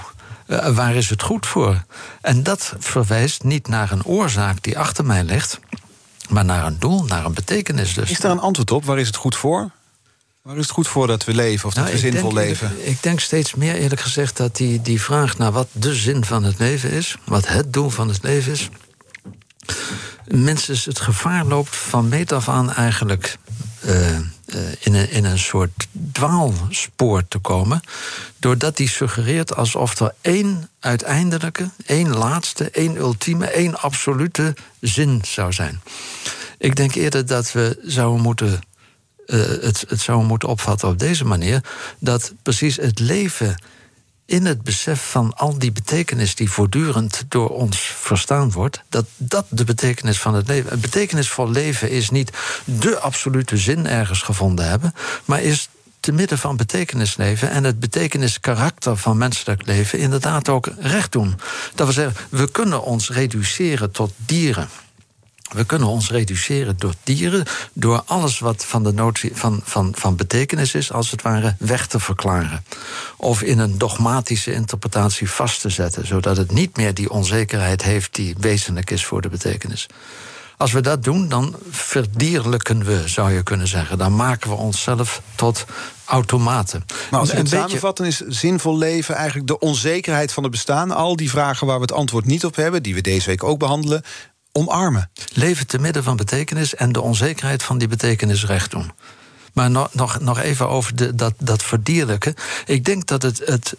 [0.48, 1.84] Uh, waar is het goed voor?
[2.22, 5.60] En dat verwijst niet naar een oorzaak die achter mij ligt,
[6.30, 7.94] maar naar een doel, naar een betekenis.
[7.94, 8.10] Dus.
[8.10, 8.86] Is daar een antwoord op?
[8.86, 9.72] Waar is het goed voor?
[10.42, 12.88] Waar is het goed voor dat we leven of dat nou, we zinvol leven?
[12.88, 16.44] ik denk steeds meer eerlijk gezegd dat die, die vraag naar wat de zin van
[16.44, 18.70] het leven is, wat het doel van het leven is,
[20.28, 23.38] mensen het gevaar loopt van meet af aan eigenlijk
[23.86, 24.20] uh, uh,
[24.80, 27.82] in, een, in een soort dwaalspoor te komen.
[28.38, 35.54] Doordat die suggereert alsof er één uiteindelijke, één laatste, één ultieme, één absolute zin zou
[35.54, 35.82] zijn.
[36.58, 38.60] Ik denk eerder dat we zouden moeten.
[39.26, 41.64] Uh, het, het zouden moeten opvatten op deze manier:
[42.00, 43.62] dat precies het leven
[44.28, 49.46] in het besef van al die betekenis die voortdurend door ons verstaan wordt, dat dat
[49.50, 50.70] de betekenis van het leven.
[50.70, 52.32] Het betekenisvol leven is niet
[52.66, 54.94] de absolute zin ergens gevonden hebben,
[55.26, 60.70] maar is te midden van betekenis leven en het betekeniskarakter van menselijk leven inderdaad ook
[60.80, 61.40] recht doen.
[61.76, 64.70] Dat we zeggen, we kunnen ons reduceren tot dieren.
[65.50, 70.16] We kunnen ons reduceren door dieren, door alles wat van, de notie, van, van, van
[70.16, 72.64] betekenis is, als het ware, weg te verklaren.
[73.18, 78.16] Of in een dogmatische interpretatie vast te zetten, zodat het niet meer die onzekerheid heeft
[78.16, 79.88] die wezenlijk is voor de betekenis.
[80.58, 83.98] Als we dat doen, dan verdierlijken we, zou je kunnen zeggen.
[83.98, 85.66] Dan maken we onszelf tot
[86.06, 86.86] automaten.
[87.12, 90.92] Maar als we het samenvatten is zinvol leven eigenlijk de onzekerheid van het bestaan.
[90.92, 93.60] Al die vragen waar we het antwoord niet op hebben, die we deze week ook
[93.60, 94.04] behandelen,
[94.58, 95.10] omarmen.
[95.34, 98.92] Leven te midden van betekenis en de onzekerheid van die betekenis recht doen.
[99.58, 102.34] Maar nog, nog, nog even over de, dat, dat verdierlijken.
[102.66, 103.76] Ik denk dat het, het,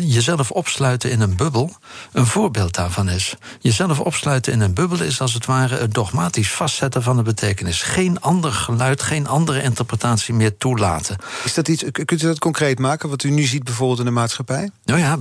[0.00, 1.76] jezelf opsluiten in een bubbel
[2.12, 3.36] een voorbeeld daarvan is.
[3.60, 7.82] Jezelf opsluiten in een bubbel is als het ware het dogmatisch vastzetten van de betekenis.
[7.82, 11.16] Geen ander geluid, geen andere interpretatie meer toelaten.
[11.44, 14.10] Is dat iets, kunt u dat concreet maken, wat u nu ziet bijvoorbeeld in de
[14.10, 14.70] maatschappij?
[14.84, 15.16] Nou ja,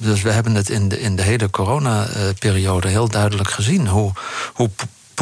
[0.00, 3.88] dus we hebben het in de, in de hele coronaperiode heel duidelijk gezien.
[3.88, 4.12] Hoe,
[4.54, 4.70] hoe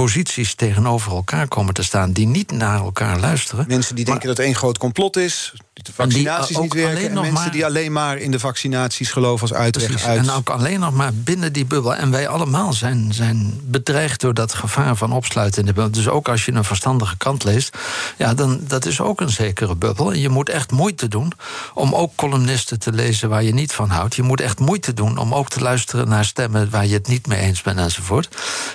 [0.04, 3.64] posities tegenover elkaar komen te staan die niet naar elkaar luisteren.
[3.68, 7.08] Mensen die denken dat één groot complot is, de vaccinaties niet werken.
[7.08, 10.18] En mensen maar, die alleen maar in de vaccinaties geloven als uitweg uit.
[10.18, 11.94] En ook alleen nog maar binnen die bubbel.
[11.94, 15.92] En wij allemaal zijn, zijn bedreigd door dat gevaar van opsluiten in de bubbel.
[15.92, 17.76] Dus ook als je een verstandige kant leest,
[18.16, 20.12] ja, dan dat is ook een zekere bubbel.
[20.12, 21.32] En je moet echt moeite doen
[21.74, 24.14] om ook columnisten te lezen waar je niet van houdt.
[24.14, 27.26] Je moet echt moeite doen om ook te luisteren naar stemmen waar je het niet
[27.26, 28.28] mee eens bent enzovoort.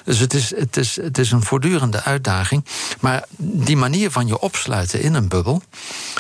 [0.04, 2.66] Dus het is, het is, het is een voortdurende uitdaging.
[3.00, 5.62] Maar die manier van je opsluiten in een bubbel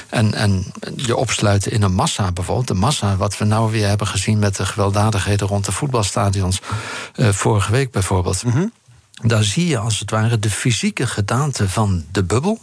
[0.10, 2.68] en, en je opsluiten in een massa bijvoorbeeld.
[2.68, 6.62] De massa, wat we nou weer hebben gezien met de gewelddadigheden rond de voetbalstadions.
[7.16, 8.44] Uh, vorige week bijvoorbeeld.
[8.44, 8.72] Mm
[9.22, 12.60] Daar zie je als het ware de fysieke gedaante van de bubbel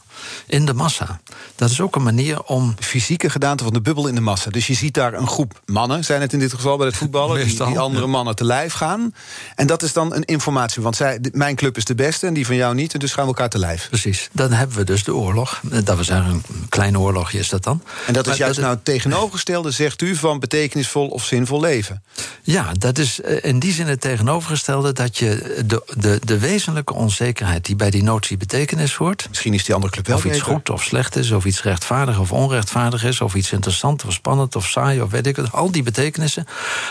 [0.47, 1.21] in de massa.
[1.57, 2.75] Dat is ook een manier om.
[2.79, 4.51] Fysieke gedaante van de bubbel in de massa.
[4.51, 7.47] Dus je ziet daar een groep mannen, zijn het in dit geval bij het voetballen,
[7.47, 9.15] die, die, andere mannen te lijf gaan.
[9.55, 10.83] En dat is dan een informatie.
[10.83, 12.93] Want zij, mijn club is de beste en die van jou niet.
[12.93, 13.89] En dus gaan we elkaar te lijf.
[13.89, 14.29] Precies.
[14.33, 15.61] Dan hebben we dus de oorlog.
[15.85, 17.83] Dat we zeggen, een klein oorlogje is dat dan.
[18.07, 22.03] En dat is juist nou het tegenovergestelde, zegt u, van betekenisvol of zinvol leven.
[22.43, 26.95] Ja, dat is eh, in die zin het tegenovergestelde dat je de, de, de wezenlijke
[26.95, 29.27] onzekerheid die bij die notie betekenis hoort.
[29.29, 32.33] Misschien is die andere club of iets goed of slecht is, of iets rechtvaardig of
[32.33, 35.53] onrechtvaardig is, of iets interessant of spannend of saai of weet ik het.
[35.53, 36.47] Al die betekenissen.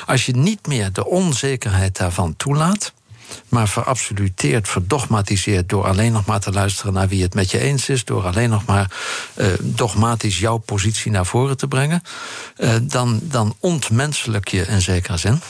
[0.05, 2.93] Als je niet meer de onzekerheid daarvan toelaat,
[3.49, 7.89] maar verabsoluteerd, verdogmatiseerd door alleen nog maar te luisteren naar wie het met je eens
[7.89, 8.91] is, door alleen nog maar
[9.35, 12.01] uh, dogmatisch jouw positie naar voren te brengen,
[12.57, 15.41] uh, dan, dan ontmenselijk je in zekere zin.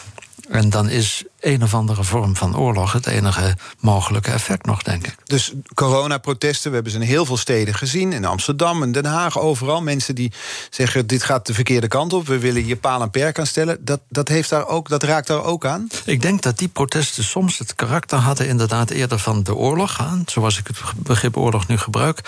[0.49, 5.07] En dan is een of andere vorm van oorlog het enige mogelijke effect nog, denk
[5.07, 5.15] ik.
[5.23, 8.13] Dus coronaprotesten, we hebben ze in heel veel steden gezien.
[8.13, 9.81] In Amsterdam en Den Haag, overal.
[9.81, 10.31] Mensen die
[10.69, 12.27] zeggen, dit gaat de verkeerde kant op.
[12.27, 13.85] We willen hier paal en perk aan stellen.
[13.85, 15.87] Dat, dat, heeft daar ook, dat raakt daar ook aan?
[16.05, 18.47] Ik denk dat die protesten soms het karakter hadden...
[18.47, 22.21] inderdaad eerder van de oorlog, zoals ik het begrip oorlog nu gebruik...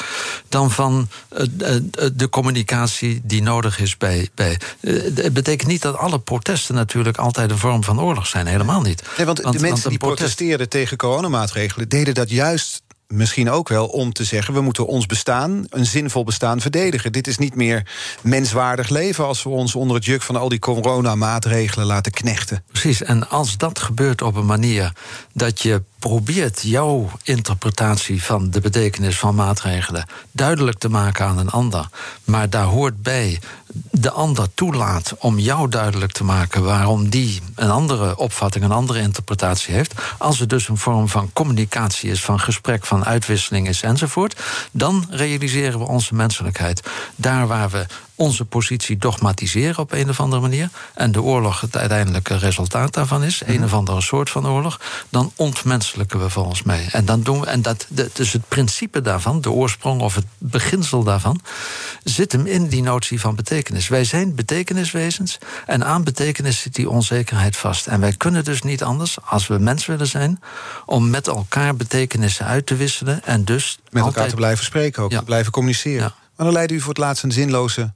[0.50, 1.76] dan van uh,
[2.14, 4.30] de communicatie die nodig is bij...
[4.36, 8.48] bij het betekent niet dat alle protesten natuurlijk altijd een vorm van oorlog zijn.
[8.48, 9.01] Helemaal niet.
[9.18, 11.90] Nee, want, de mensen die protesteerden tegen coronamaatregelen...
[11.90, 14.54] deden dat juist misschien ook wel om te zeggen...
[14.54, 17.12] we moeten ons bestaan, een zinvol bestaan, verdedigen.
[17.12, 17.88] Dit is niet meer
[18.22, 19.26] menswaardig leven...
[19.26, 22.64] als we ons onder het juk van al die coronamaatregelen laten knechten.
[22.68, 24.94] Precies, en als dat gebeurt op een manier...
[25.34, 30.06] dat je probeert jouw interpretatie van de betekenis van maatregelen...
[30.32, 31.90] duidelijk te maken aan een ander...
[32.24, 33.40] maar daar hoort bij
[33.92, 39.00] de ander toelaat om jou duidelijk te maken waarom die een andere opvatting, een andere
[39.00, 39.94] interpretatie heeft.
[40.18, 44.40] Als het dus een vorm van communicatie is, van gesprek, van uitwisseling is enzovoort,
[44.72, 46.90] dan realiseren we onze menselijkheid.
[47.16, 47.86] Daar waar we
[48.22, 50.70] onze positie dogmatiseren op een of andere manier.
[50.94, 53.42] en de oorlog het uiteindelijke resultaat daarvan is.
[53.46, 54.80] een of andere soort van oorlog.
[55.10, 56.88] dan ontmenselijken we volgens mij.
[56.92, 61.04] En, dan doen we, en dat, dus het principe daarvan, de oorsprong of het beginsel
[61.04, 61.42] daarvan.
[62.04, 63.88] zit hem in die notie van betekenis.
[63.88, 65.38] Wij zijn betekeniswezens.
[65.66, 67.88] en aan betekenis zit die onzekerheid vast.
[67.88, 70.40] En wij kunnen dus niet anders, als we mens willen zijn.
[70.86, 73.24] om met elkaar betekenissen uit te wisselen.
[73.24, 73.80] en dus.
[73.90, 76.02] Met elkaar te blijven spreken ook, te blijven communiceren.
[76.02, 76.14] Ja.
[76.36, 77.94] Maar dan leidde u voor het laatst een zinloze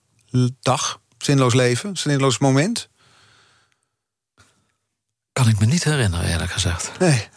[0.59, 2.89] dag, zinloos leven, zinloos moment?
[5.31, 6.91] Kan ik me niet herinneren, eerlijk gezegd.
[6.99, 7.27] Nee.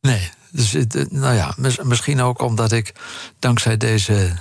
[0.00, 0.30] Nee.
[0.50, 0.72] Dus,
[1.08, 2.92] nou ja, misschien ook omdat ik
[3.38, 4.32] dankzij deze,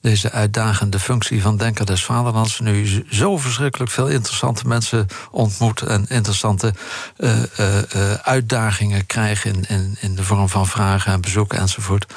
[0.00, 6.06] deze uitdagende functie van Denker des Vaderlands nu zo verschrikkelijk veel interessante mensen ontmoet en
[6.08, 6.74] interessante
[7.16, 12.12] uh, uh, uitdagingen krijg in, in, in de vorm van vragen en bezoeken enzovoort.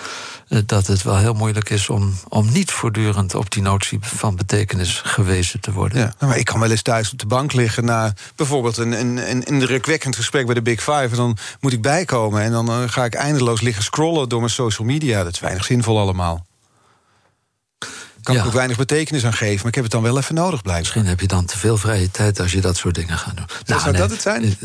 [0.47, 4.35] Eh, dat het wel heel moeilijk is om, om niet voortdurend op die notie van
[4.35, 5.97] betekenis gewezen te worden.
[5.97, 8.91] Ja, nou, maar ik kan wel eens thuis op de bank liggen na bijvoorbeeld een,
[8.99, 11.07] een, een indrukwekkend gesprek bij de Big Five.
[11.09, 14.51] En dan moet ik bijkomen en dan uh, ga ik eindeloos liggen scrollen door mijn
[14.51, 15.23] social media.
[15.23, 16.45] Dat is weinig zinvol allemaal
[18.25, 19.57] kan ik ook weinig betekenis aan geven.
[19.57, 20.83] Maar ik heb het dan wel even nodig, blijven.
[20.83, 23.45] Misschien heb je dan te veel vrije tijd als je dat soort dingen gaat doen.
[23.65, 24.57] Nou, zou dat het zijn?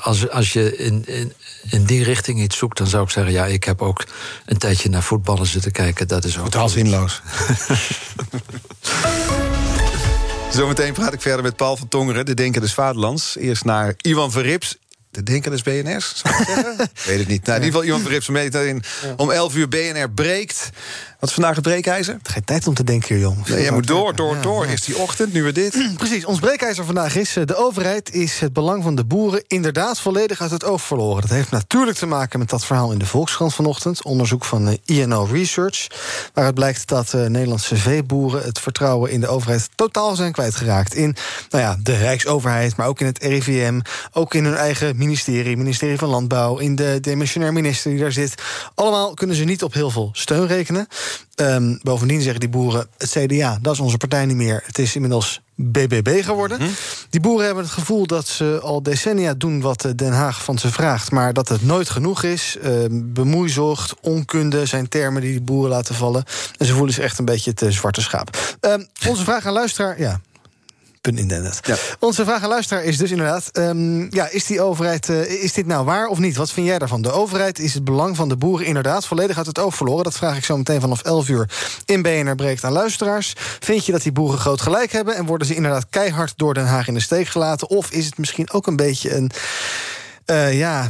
[0.00, 1.32] Als, als je in, in,
[1.70, 3.32] in die richting iets zoekt, dan zou ik zeggen...
[3.32, 4.04] ja, ik heb ook
[4.44, 6.08] een tijdje naar voetballen zitten kijken.
[6.08, 6.44] Dat is ook...
[6.44, 7.20] Totaal zinloos.
[10.52, 13.36] Zometeen praat ik verder met Paul van Tongeren, de Denker des Vaderlands.
[13.36, 14.76] Eerst naar Ivan Verrips,
[15.10, 16.76] de Denker des BNR's, zou ik zeggen?
[17.06, 17.46] weet het niet.
[17.46, 18.28] Nou, in ieder geval Ivan Verrips
[19.16, 20.70] om 11 uur BNR breekt.
[21.18, 22.18] Wat is vandaag het breekijzer?
[22.22, 23.46] Geen tijd om te denken hier, jong.
[23.46, 24.66] Nee, jij moet door, door, door.
[24.66, 25.84] Is die ochtend, nu weer dit.
[25.96, 27.36] Precies, ons breekijzer vandaag is...
[27.36, 31.20] Eh, de overheid is het belang van de boeren inderdaad volledig uit het oog verloren.
[31.20, 34.04] Dat heeft natuurlijk te maken met dat verhaal in de Volkskrant vanochtend.
[34.04, 35.86] Onderzoek van eh, INO Research.
[36.34, 38.42] Waaruit blijkt dat uh, Nederlandse veeboeren...
[38.42, 40.94] het vertrouwen in de overheid totaal zijn kwijtgeraakt.
[40.94, 41.16] In
[41.50, 43.80] nou ja, de Rijksoverheid, maar ook in het RIVM.
[44.12, 46.56] Ook in hun eigen ministerie, ministerie van Landbouw...
[46.56, 48.42] in de demissionair minister die daar zit.
[48.74, 50.88] Allemaal kunnen ze niet op heel veel steun rekenen.
[51.34, 54.62] Ehm, bovendien zeggen die boeren, het CDA, dat is onze partij niet meer.
[54.66, 56.58] Het is inmiddels BBB geworden.
[56.58, 56.70] Mhm.
[57.10, 60.58] Die boeren hebben het gevoel dat ze al decennia doen wat eh, Den Haag van
[60.58, 61.10] ze vraagt...
[61.10, 62.56] maar dat het nooit genoeg is.
[62.62, 66.24] Uh, bemoeizocht, onkunde zijn termen die die boeren laten vallen.
[66.56, 68.56] En ze voelen zich echt een beetje het zwarte schaap.
[68.60, 70.00] Ehm, onze vraag aan luisteraar...
[70.00, 70.20] Ja,
[71.66, 71.76] ja.
[71.98, 73.50] Onze vraag aan luisteraar is dus inderdaad...
[73.52, 76.36] Um, ja, is die overheid, uh, is dit nou waar of niet?
[76.36, 77.02] Wat vind jij daarvan?
[77.02, 80.04] De overheid is het belang van de boeren inderdaad volledig uit het oog verloren.
[80.04, 81.50] Dat vraag ik zo meteen vanaf 11 uur
[81.84, 83.32] in BNR Breekt aan luisteraars.
[83.60, 85.14] Vind je dat die boeren groot gelijk hebben...
[85.14, 87.68] en worden ze inderdaad keihard door Den Haag in de steek gelaten?
[87.68, 89.30] Of is het misschien ook een beetje een
[90.30, 90.88] uh, ja,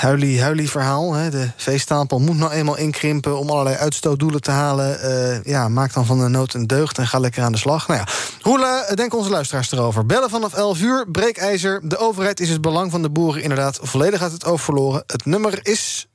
[0.00, 1.12] huilie, huilie verhaal.
[1.12, 1.30] Hè.
[1.30, 4.98] De veestapel moet nou eenmaal inkrimpen om allerlei uitstootdoelen te halen.
[5.04, 7.88] Uh, ja, maak dan van de nood een deugd en ga lekker aan de slag.
[7.88, 8.06] Nou ja,
[8.40, 10.06] hoe uh, denken onze luisteraars erover?
[10.06, 11.88] Bellen vanaf 11 uur, breekijzer.
[11.88, 15.02] De overheid is het belang van de boeren inderdaad volledig uit het oog verloren.
[15.06, 16.08] Het nummer is...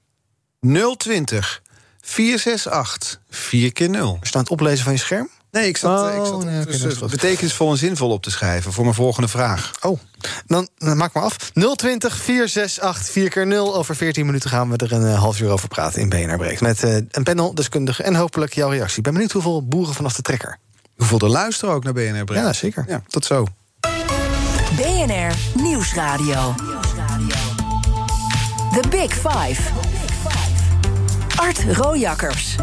[0.97, 1.61] 020
[2.01, 4.17] 468 4 keer 0.
[4.21, 5.29] Er staat het oplezen van je scherm?
[5.56, 8.74] Nee, ik zat, oh, ik zat nee, okay, dus, betekenisvol en zinvol op te schrijven
[8.74, 9.72] voor mijn volgende vraag.
[9.82, 10.00] Oh,
[10.48, 11.38] dan, dan maak maar af.
[11.76, 15.50] 020 468 4 keer 0 Over 14 minuten gaan we er een uh, half uur
[15.50, 16.62] over praten in BNR Breekt.
[16.62, 18.98] Met uh, een panel, deskundige en hopelijk jouw reactie.
[18.98, 20.58] Ik ben benieuwd hoeveel boeren vanaf de trekker.
[20.96, 22.44] Hoeveel er luisteren ook naar BNR Breekt.
[22.44, 22.86] Ja, zeker.
[22.88, 23.48] Ja, tot zo.
[24.76, 26.56] BNR Nieuwsradio.
[28.72, 29.62] The Big Five.
[31.36, 32.56] Art Rojakkers.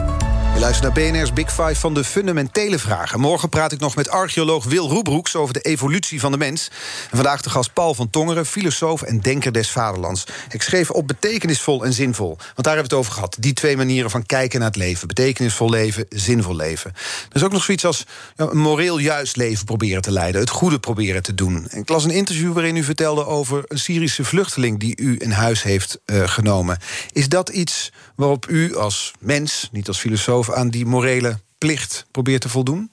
[0.55, 3.21] Je luistert naar BNR's Big Five van de fundamentele vragen.
[3.21, 6.71] Morgen praat ik nog met archeoloog Wil Roebroeks over de evolutie van de mens.
[7.11, 10.27] En vandaag de gast Paul van Tongeren, filosoof en denker des vaderlands.
[10.51, 12.37] Ik schreef op betekenisvol en zinvol.
[12.37, 13.37] Want daar hebben we het over gehad.
[13.41, 15.09] Die twee manieren van kijken naar het leven.
[15.09, 16.93] Betekenisvol leven, zinvol leven.
[17.29, 20.41] Er is ook nog zoiets als ja, een moreel juist leven proberen te leiden.
[20.41, 21.67] Het goede proberen te doen.
[21.71, 24.81] ik las een interview waarin u vertelde over een Syrische vluchteling...
[24.81, 26.79] die u in huis heeft uh, genomen.
[27.13, 32.41] Is dat iets waarop u als mens, niet als filosoof, aan die morele plicht probeert
[32.41, 32.91] te voldoen?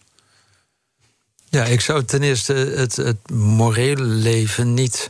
[1.50, 5.10] Ja, ik zou ten eerste het, het morele leven niet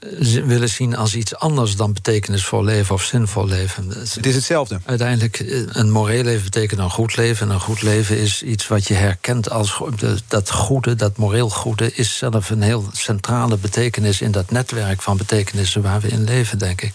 [0.00, 3.88] eh, willen zien als iets anders dan betekenisvol leven of zinvol leven.
[3.88, 4.80] Het is hetzelfde.
[4.84, 7.48] Uiteindelijk, eh, een moreel leven betekent een goed leven.
[7.48, 9.82] En een goed leven is iets wat je herkent als
[10.28, 15.16] dat goede, dat moreel goede, is zelf een heel centrale betekenis in dat netwerk van
[15.16, 16.92] betekenissen waar we in leven, denk ik.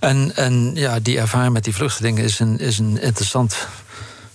[0.00, 3.66] En, en ja, die ervaring met die vluchtelingen is een, is een interessant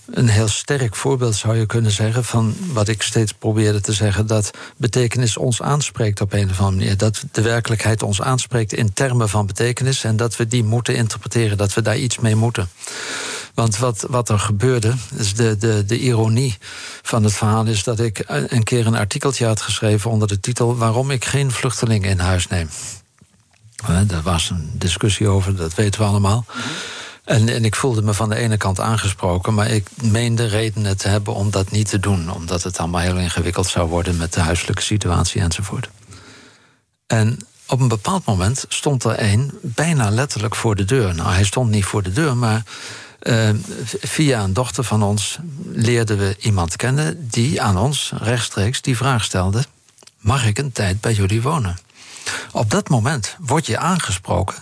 [0.05, 4.27] een heel sterk voorbeeld, zou je kunnen zeggen, van wat ik steeds probeerde te zeggen:
[4.27, 6.97] dat betekenis ons aanspreekt op een of andere manier.
[6.97, 11.57] Dat de werkelijkheid ons aanspreekt in termen van betekenis en dat we die moeten interpreteren,
[11.57, 12.69] dat we daar iets mee moeten.
[13.53, 16.57] Want wat, wat er gebeurde, is de, de, de ironie
[17.01, 20.77] van het verhaal is dat ik een keer een artikeltje had geschreven onder de titel
[20.77, 22.69] Waarom ik geen vluchtelingen in huis neem.
[24.07, 26.45] Daar was een discussie over, dat weten we allemaal.
[27.23, 31.07] En, en ik voelde me van de ene kant aangesproken, maar ik meende redenen te
[31.07, 34.39] hebben om dat niet te doen, omdat het allemaal heel ingewikkeld zou worden met de
[34.39, 35.89] huiselijke situatie enzovoort.
[37.07, 41.15] En op een bepaald moment stond er een bijna letterlijk voor de deur.
[41.15, 42.63] Nou, hij stond niet voor de deur, maar
[43.21, 43.49] uh,
[44.01, 45.39] via een dochter van ons
[45.71, 49.63] leerden we iemand kennen die aan ons rechtstreeks die vraag stelde:
[50.17, 51.77] Mag ik een tijd bij jullie wonen?
[52.51, 54.55] Op dat moment word je aangesproken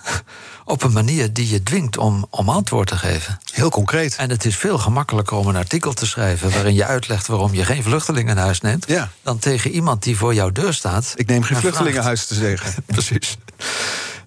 [0.65, 3.39] op een manier die je dwingt om, om antwoord te geven.
[3.51, 4.15] Heel concreet.
[4.15, 7.65] En het is veel gemakkelijker om een artikel te schrijven waarin je uitlegt waarom je
[7.65, 9.09] geen vluchtelingen in huis neemt, ja.
[9.21, 11.13] dan tegen iemand die voor jouw deur staat.
[11.15, 12.83] Ik neem geen vluchtelingen in huis te zeggen.
[12.85, 13.37] Precies.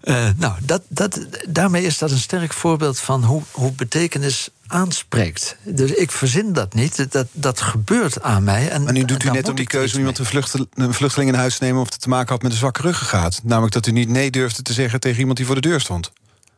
[0.08, 5.56] Uh, nou, dat, dat, daarmee is dat een sterk voorbeeld van hoe, hoe betekenis aanspreekt.
[5.62, 8.68] Dus ik verzin dat niet, dat, dat gebeurt aan mij.
[8.68, 11.38] En, maar nu doet u net om die keuze om iemand een, een vluchteling in
[11.38, 11.80] huis te nemen...
[11.80, 13.40] of het te maken had met een zwakke ruggengraat.
[13.44, 16.12] Namelijk dat u niet nee durfde te zeggen tegen iemand die voor de deur stond.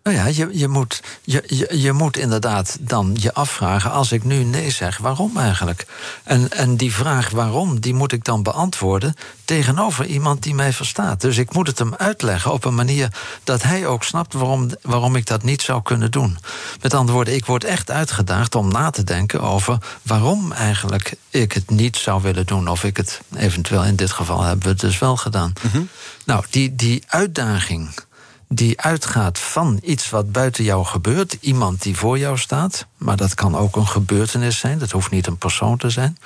[0.09, 3.91] Nou ja, je, je, moet, je, je, je, moet inderdaad dan je afvragen...
[3.91, 5.87] als ik nu nee zeg, waarom eigenlijk?
[6.25, 9.15] En, en die vraag waarom, die moet ik dan beantwoorden...
[9.45, 11.21] tegenover iemand die mij verstaat.
[11.21, 13.09] Dus ik moet het hem uitleggen op een manier...
[13.45, 16.39] dat hij ook snapt waarom, waarom ik dat niet zou kunnen doen.
[16.83, 19.41] Met andere woorden, ik word echt uitgedaagd om na te denken...
[19.41, 22.69] over waarom eigenlijk ik het niet zou willen doen...
[22.69, 25.53] of ik het eventueel in dit geval hebben we het dus wel gedaan.
[25.73, 25.89] Mm
[26.25, 28.07] Nou, die, die uitdaging
[28.49, 33.35] die uitgaat van iets wat buiten jou gebeurt, iemand die voor jou staat, maar dat
[33.35, 36.19] kan ook een gebeurtenis zijn, dat hoeft niet een persoon te zijn.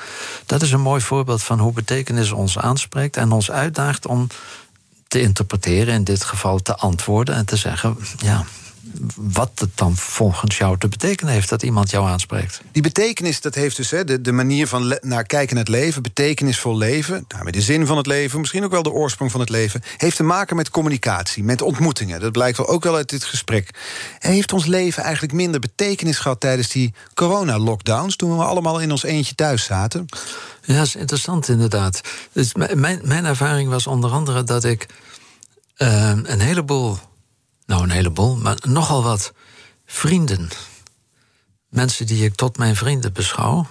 [0.47, 4.27] Dat is een mooi voorbeeld van hoe betekenis ons aanspreekt en ons uitdaagt om
[5.09, 8.45] te interpreteren, in dit geval te antwoorden en te zeggen: ja,
[9.17, 12.61] wat het dan volgens jou te betekenen heeft dat iemand jou aanspreekt.
[12.73, 16.03] Die betekenis, dat heeft dus hè, de, de manier van naar kijken naar het leven,
[16.03, 19.49] betekenisvol leven, daarmee de zin van het leven, misschien ook wel de oorsprong van het
[19.49, 22.21] leven, heeft te maken met communicatie, met ontmoetingen.
[22.21, 23.71] Dat blijkt wel ook wel uit dit gesprek.
[24.19, 29.03] heeft ons leven eigenlijk minder betekenis gehad tijdens die corona-lockdowns, toen we allemaal in ons
[29.03, 30.07] eentje thuis zaten?
[30.63, 32.01] Ja, dat is interessant inderdaad.
[32.33, 34.87] Dus mijn, mijn ervaring was onder andere dat ik
[35.79, 36.99] uh, een heleboel
[37.73, 39.33] nou, een heleboel, maar nogal wat
[39.87, 40.49] vrienden.
[41.69, 43.67] Mensen die ik tot mijn vrienden beschouw.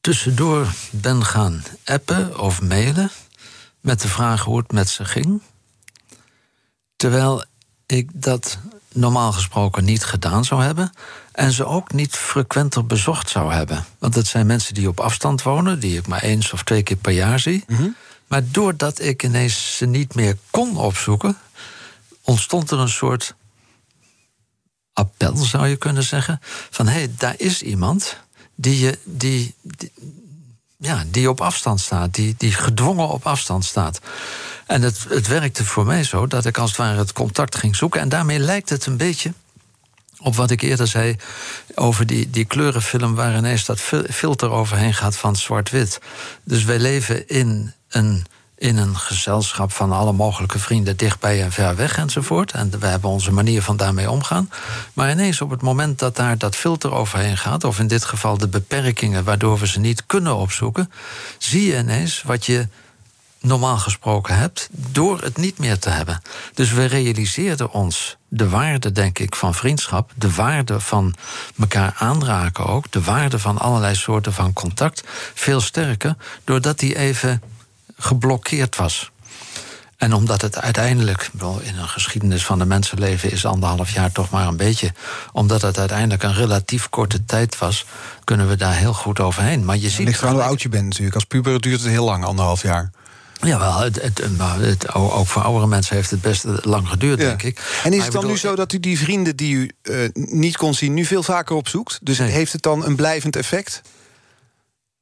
[0.00, 3.10] Tussendoor ben gaan appen of mailen.
[3.80, 5.42] Met de vraag hoe het met ze ging.
[6.96, 7.44] Terwijl
[7.86, 8.58] ik dat
[8.92, 10.92] normaal gesproken niet gedaan zou hebben.
[11.32, 13.84] En ze ook niet frequenter bezocht zou hebben.
[13.98, 16.96] Want het zijn mensen die op afstand wonen, die ik maar eens of twee keer
[16.96, 17.64] per jaar zie.
[17.66, 17.88] Mhm.
[18.26, 21.36] Maar doordat ik ineens ze niet meer kon opzoeken,
[22.26, 23.34] ontstond er een soort
[24.92, 26.38] appel, zou je kunnen zeggen.
[26.70, 28.16] Van hé, hey, daar is iemand
[28.54, 29.54] die, je, die,
[30.76, 34.00] ja, die op afstand staat, die, die gedwongen op afstand staat.
[34.66, 37.76] En het, het werkte voor mij zo dat ik als het ware het contact ging
[37.76, 38.00] zoeken.
[38.00, 39.32] En daarmee lijkt het een beetje
[40.18, 41.16] op wat ik eerder zei
[41.74, 43.14] over die, die kleurenfilm...
[43.14, 46.00] waar ineens dat filter overheen gaat van zwart-wit.
[46.44, 48.26] Dus wij leven in een
[48.58, 52.52] in een gezelschap van alle mogelijke vrienden dichtbij en ver weg enzovoort.
[52.52, 54.50] En we hebben onze manier van daarmee omgaan.
[54.92, 58.38] Maar ineens op het moment dat daar dat filter overheen gaat, of in dit geval
[58.38, 60.90] de beperkingen waardoor we ze niet kunnen opzoeken,
[61.38, 62.68] zie je ineens wat je
[63.40, 66.22] normaal gesproken hebt, door het niet meer te hebben.
[66.54, 71.14] Dus we realiseerden ons de waarde, denk ik, van vriendschap, de waarde van
[71.58, 75.02] elkaar aanraken ook, de waarde van allerlei soorten van contact,
[75.34, 77.42] veel sterker, doordat die even
[77.96, 79.10] geblokkeerd was.
[79.96, 84.30] En omdat het uiteindelijk, wel in een geschiedenis van de mensenleven is anderhalf jaar toch
[84.30, 84.92] maar een beetje,
[85.32, 87.86] omdat het uiteindelijk een relatief korte tijd was,
[88.24, 89.64] kunnen we daar heel goed overheen.
[89.64, 90.06] Maar je ziet.
[90.06, 91.14] ligt aan hoe oud je bent natuurlijk.
[91.14, 92.90] Als puber duurt het heel lang, anderhalf jaar.
[93.40, 97.42] Ja, wel, het, het, het, ook voor oudere mensen heeft het best lang geduurd, denk
[97.42, 97.80] ik.
[97.84, 100.74] En is het dan nu zo dat u die vrienden die u uh, niet kon
[100.74, 100.94] zien...
[100.94, 101.98] nu veel vaker opzoekt?
[102.02, 102.30] Dus nee.
[102.30, 103.82] heeft het dan een blijvend effect?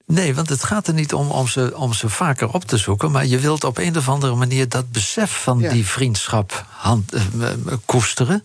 [0.06, 3.10] Nee, want het gaat er niet om om ze, om ze vaker op te zoeken...
[3.10, 5.72] maar je wilt op een of andere manier dat besef van ja.
[5.72, 7.48] die vriendschap hand, uh,
[7.84, 8.44] koesteren.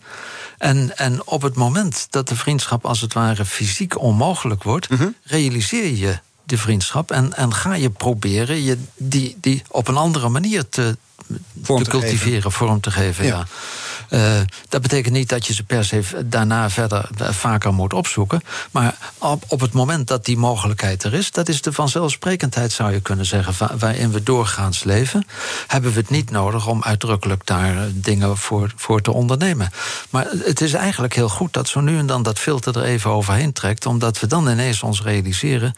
[0.57, 4.89] En, en op het moment dat de vriendschap als het ware fysiek onmogelijk wordt...
[4.89, 5.15] Mm -hmm.
[5.23, 10.29] realiseer je de vriendschap en, en ga je proberen je die, die op een andere
[10.29, 10.97] manier te,
[11.61, 13.25] vorm te, cultiveren, vorm te geven.
[13.25, 13.37] Ja.
[13.37, 13.47] ja.
[14.09, 14.39] Uh,
[14.69, 18.41] dat betekent niet dat je ze per se daarna verder vaker moet opzoeken.
[18.71, 22.91] Maar op, op het moment dat die mogelijkheid er is, dat is de vanzelfsprekendheid, zou
[22.91, 25.25] je kunnen zeggen, waarin we doorgaans leven,
[25.67, 29.71] hebben we het niet nodig om uitdrukkelijk daar dingen voor, voor te ondernemen.
[30.09, 33.11] Maar het is eigenlijk heel goed dat zo nu en dan dat filter er even
[33.11, 35.73] overheen trekt, omdat we dan ineens ons realiseren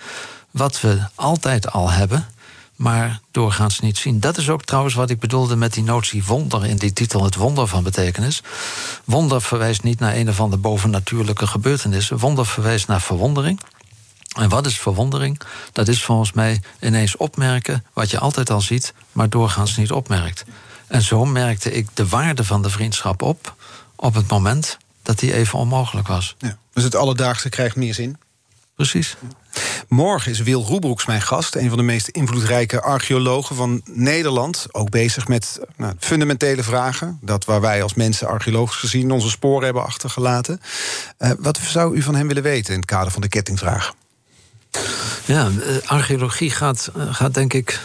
[0.52, 2.26] wat we altijd al hebben,
[2.82, 4.20] maar doorgaans niet zien.
[4.20, 7.36] Dat is ook trouwens wat ik bedoelde met die notie wonder in die titel, het
[7.36, 8.42] wonder van betekenis.
[9.04, 12.18] Wonder verwijst niet naar een of andere bovennatuurlijke gebeurtenissen.
[12.18, 13.60] Wonder verwijst naar verwondering.
[14.38, 15.42] En wat is verwondering?
[15.72, 20.46] Dat is volgens mij ineens opmerken wat je altijd al ziet, maar doorgaans niet opmerkt.
[20.88, 23.56] En zo merkte ik de waarde van de vriendschap op
[23.96, 26.36] op het moment dat die even onmogelijk was.
[26.38, 28.18] Ja, dus het alledaagse krijgt meer zin?
[28.76, 29.16] Precies.
[29.88, 34.68] Morgen is Wil Roebroeks mijn gast, een van de meest invloedrijke archeologen van Nederland.
[34.72, 37.20] Ook bezig met nou, fundamentele vragen.
[37.22, 40.62] Dat waar wij als mensen archeologisch gezien onze sporen hebben achtergelaten.
[41.20, 43.94] Uh, wat zou u van hem willen weten in het kader van de kettingvraag?
[45.26, 45.50] Ja,
[45.86, 47.80] archeologie gaat, gaat denk ik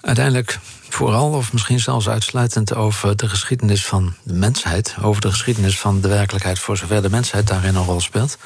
[0.00, 4.94] uiteindelijk vooral, of misschien zelfs uitsluitend, over de geschiedenis van de mensheid.
[5.02, 8.38] Over de geschiedenis van de werkelijkheid, voor zover de mensheid daarin een rol speelt.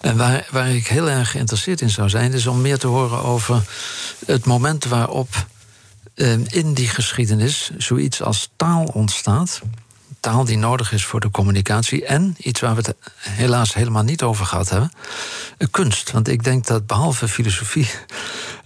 [0.00, 3.22] En waar, waar ik heel erg geïnteresseerd in zou zijn, is om meer te horen
[3.22, 3.62] over
[4.26, 5.46] het moment waarop
[6.14, 9.60] eh, in die geschiedenis zoiets als taal ontstaat.
[10.20, 12.04] Taal die nodig is voor de communicatie.
[12.04, 14.92] En iets waar we het helaas helemaal niet over gehad hebben:
[15.70, 16.10] kunst.
[16.10, 17.90] Want ik denk dat behalve filosofie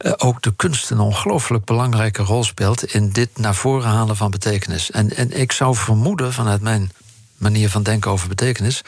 [0.01, 4.31] uh, ook de kunst een ongelooflijk belangrijke rol speelt in dit naar voren halen van
[4.31, 4.91] betekenis.
[4.91, 6.91] En, en ik zou vermoeden vanuit mijn
[7.37, 8.83] manier van denken over betekenis,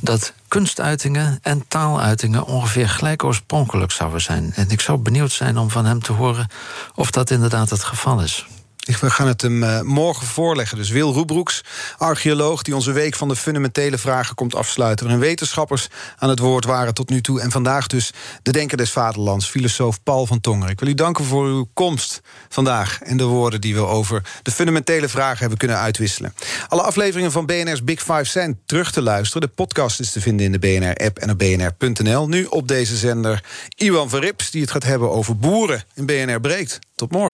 [0.00, 4.52] dat kunstuitingen en taaluitingen ongeveer gelijk oorspronkelijk zouden zijn.
[4.54, 6.48] En ik zou benieuwd zijn om van hem te horen
[6.94, 8.46] of dat inderdaad het geval is.
[8.84, 10.76] We gaan het hem uh, morgen voorleggen.
[10.76, 11.60] Dus Wil Roebroeks,
[11.98, 15.06] archeoloog die onze week van de fundamentele vragen komt afsluiten.
[15.06, 17.40] Waarin wetenschappers aan het woord waren tot nu toe.
[17.40, 18.10] En vandaag dus
[18.42, 20.70] de Denker des Vaderlands, filosoof Paul van Tonger.
[20.70, 24.50] Ik wil u danken voor uw komst vandaag en de woorden die we over de
[24.50, 26.34] fundamentele vragen hebben kunnen uitwisselen.
[26.68, 29.48] Alle afleveringen van BNR's Big Five zijn terug te luisteren.
[29.48, 32.28] De podcast is te vinden in de BNR-app en op bnr.nl.
[32.28, 33.44] Nu op deze zender
[33.76, 36.78] Iwan Verrips, die het gaat hebben over boeren in BNR Breekt.
[36.94, 37.33] Tot morgen.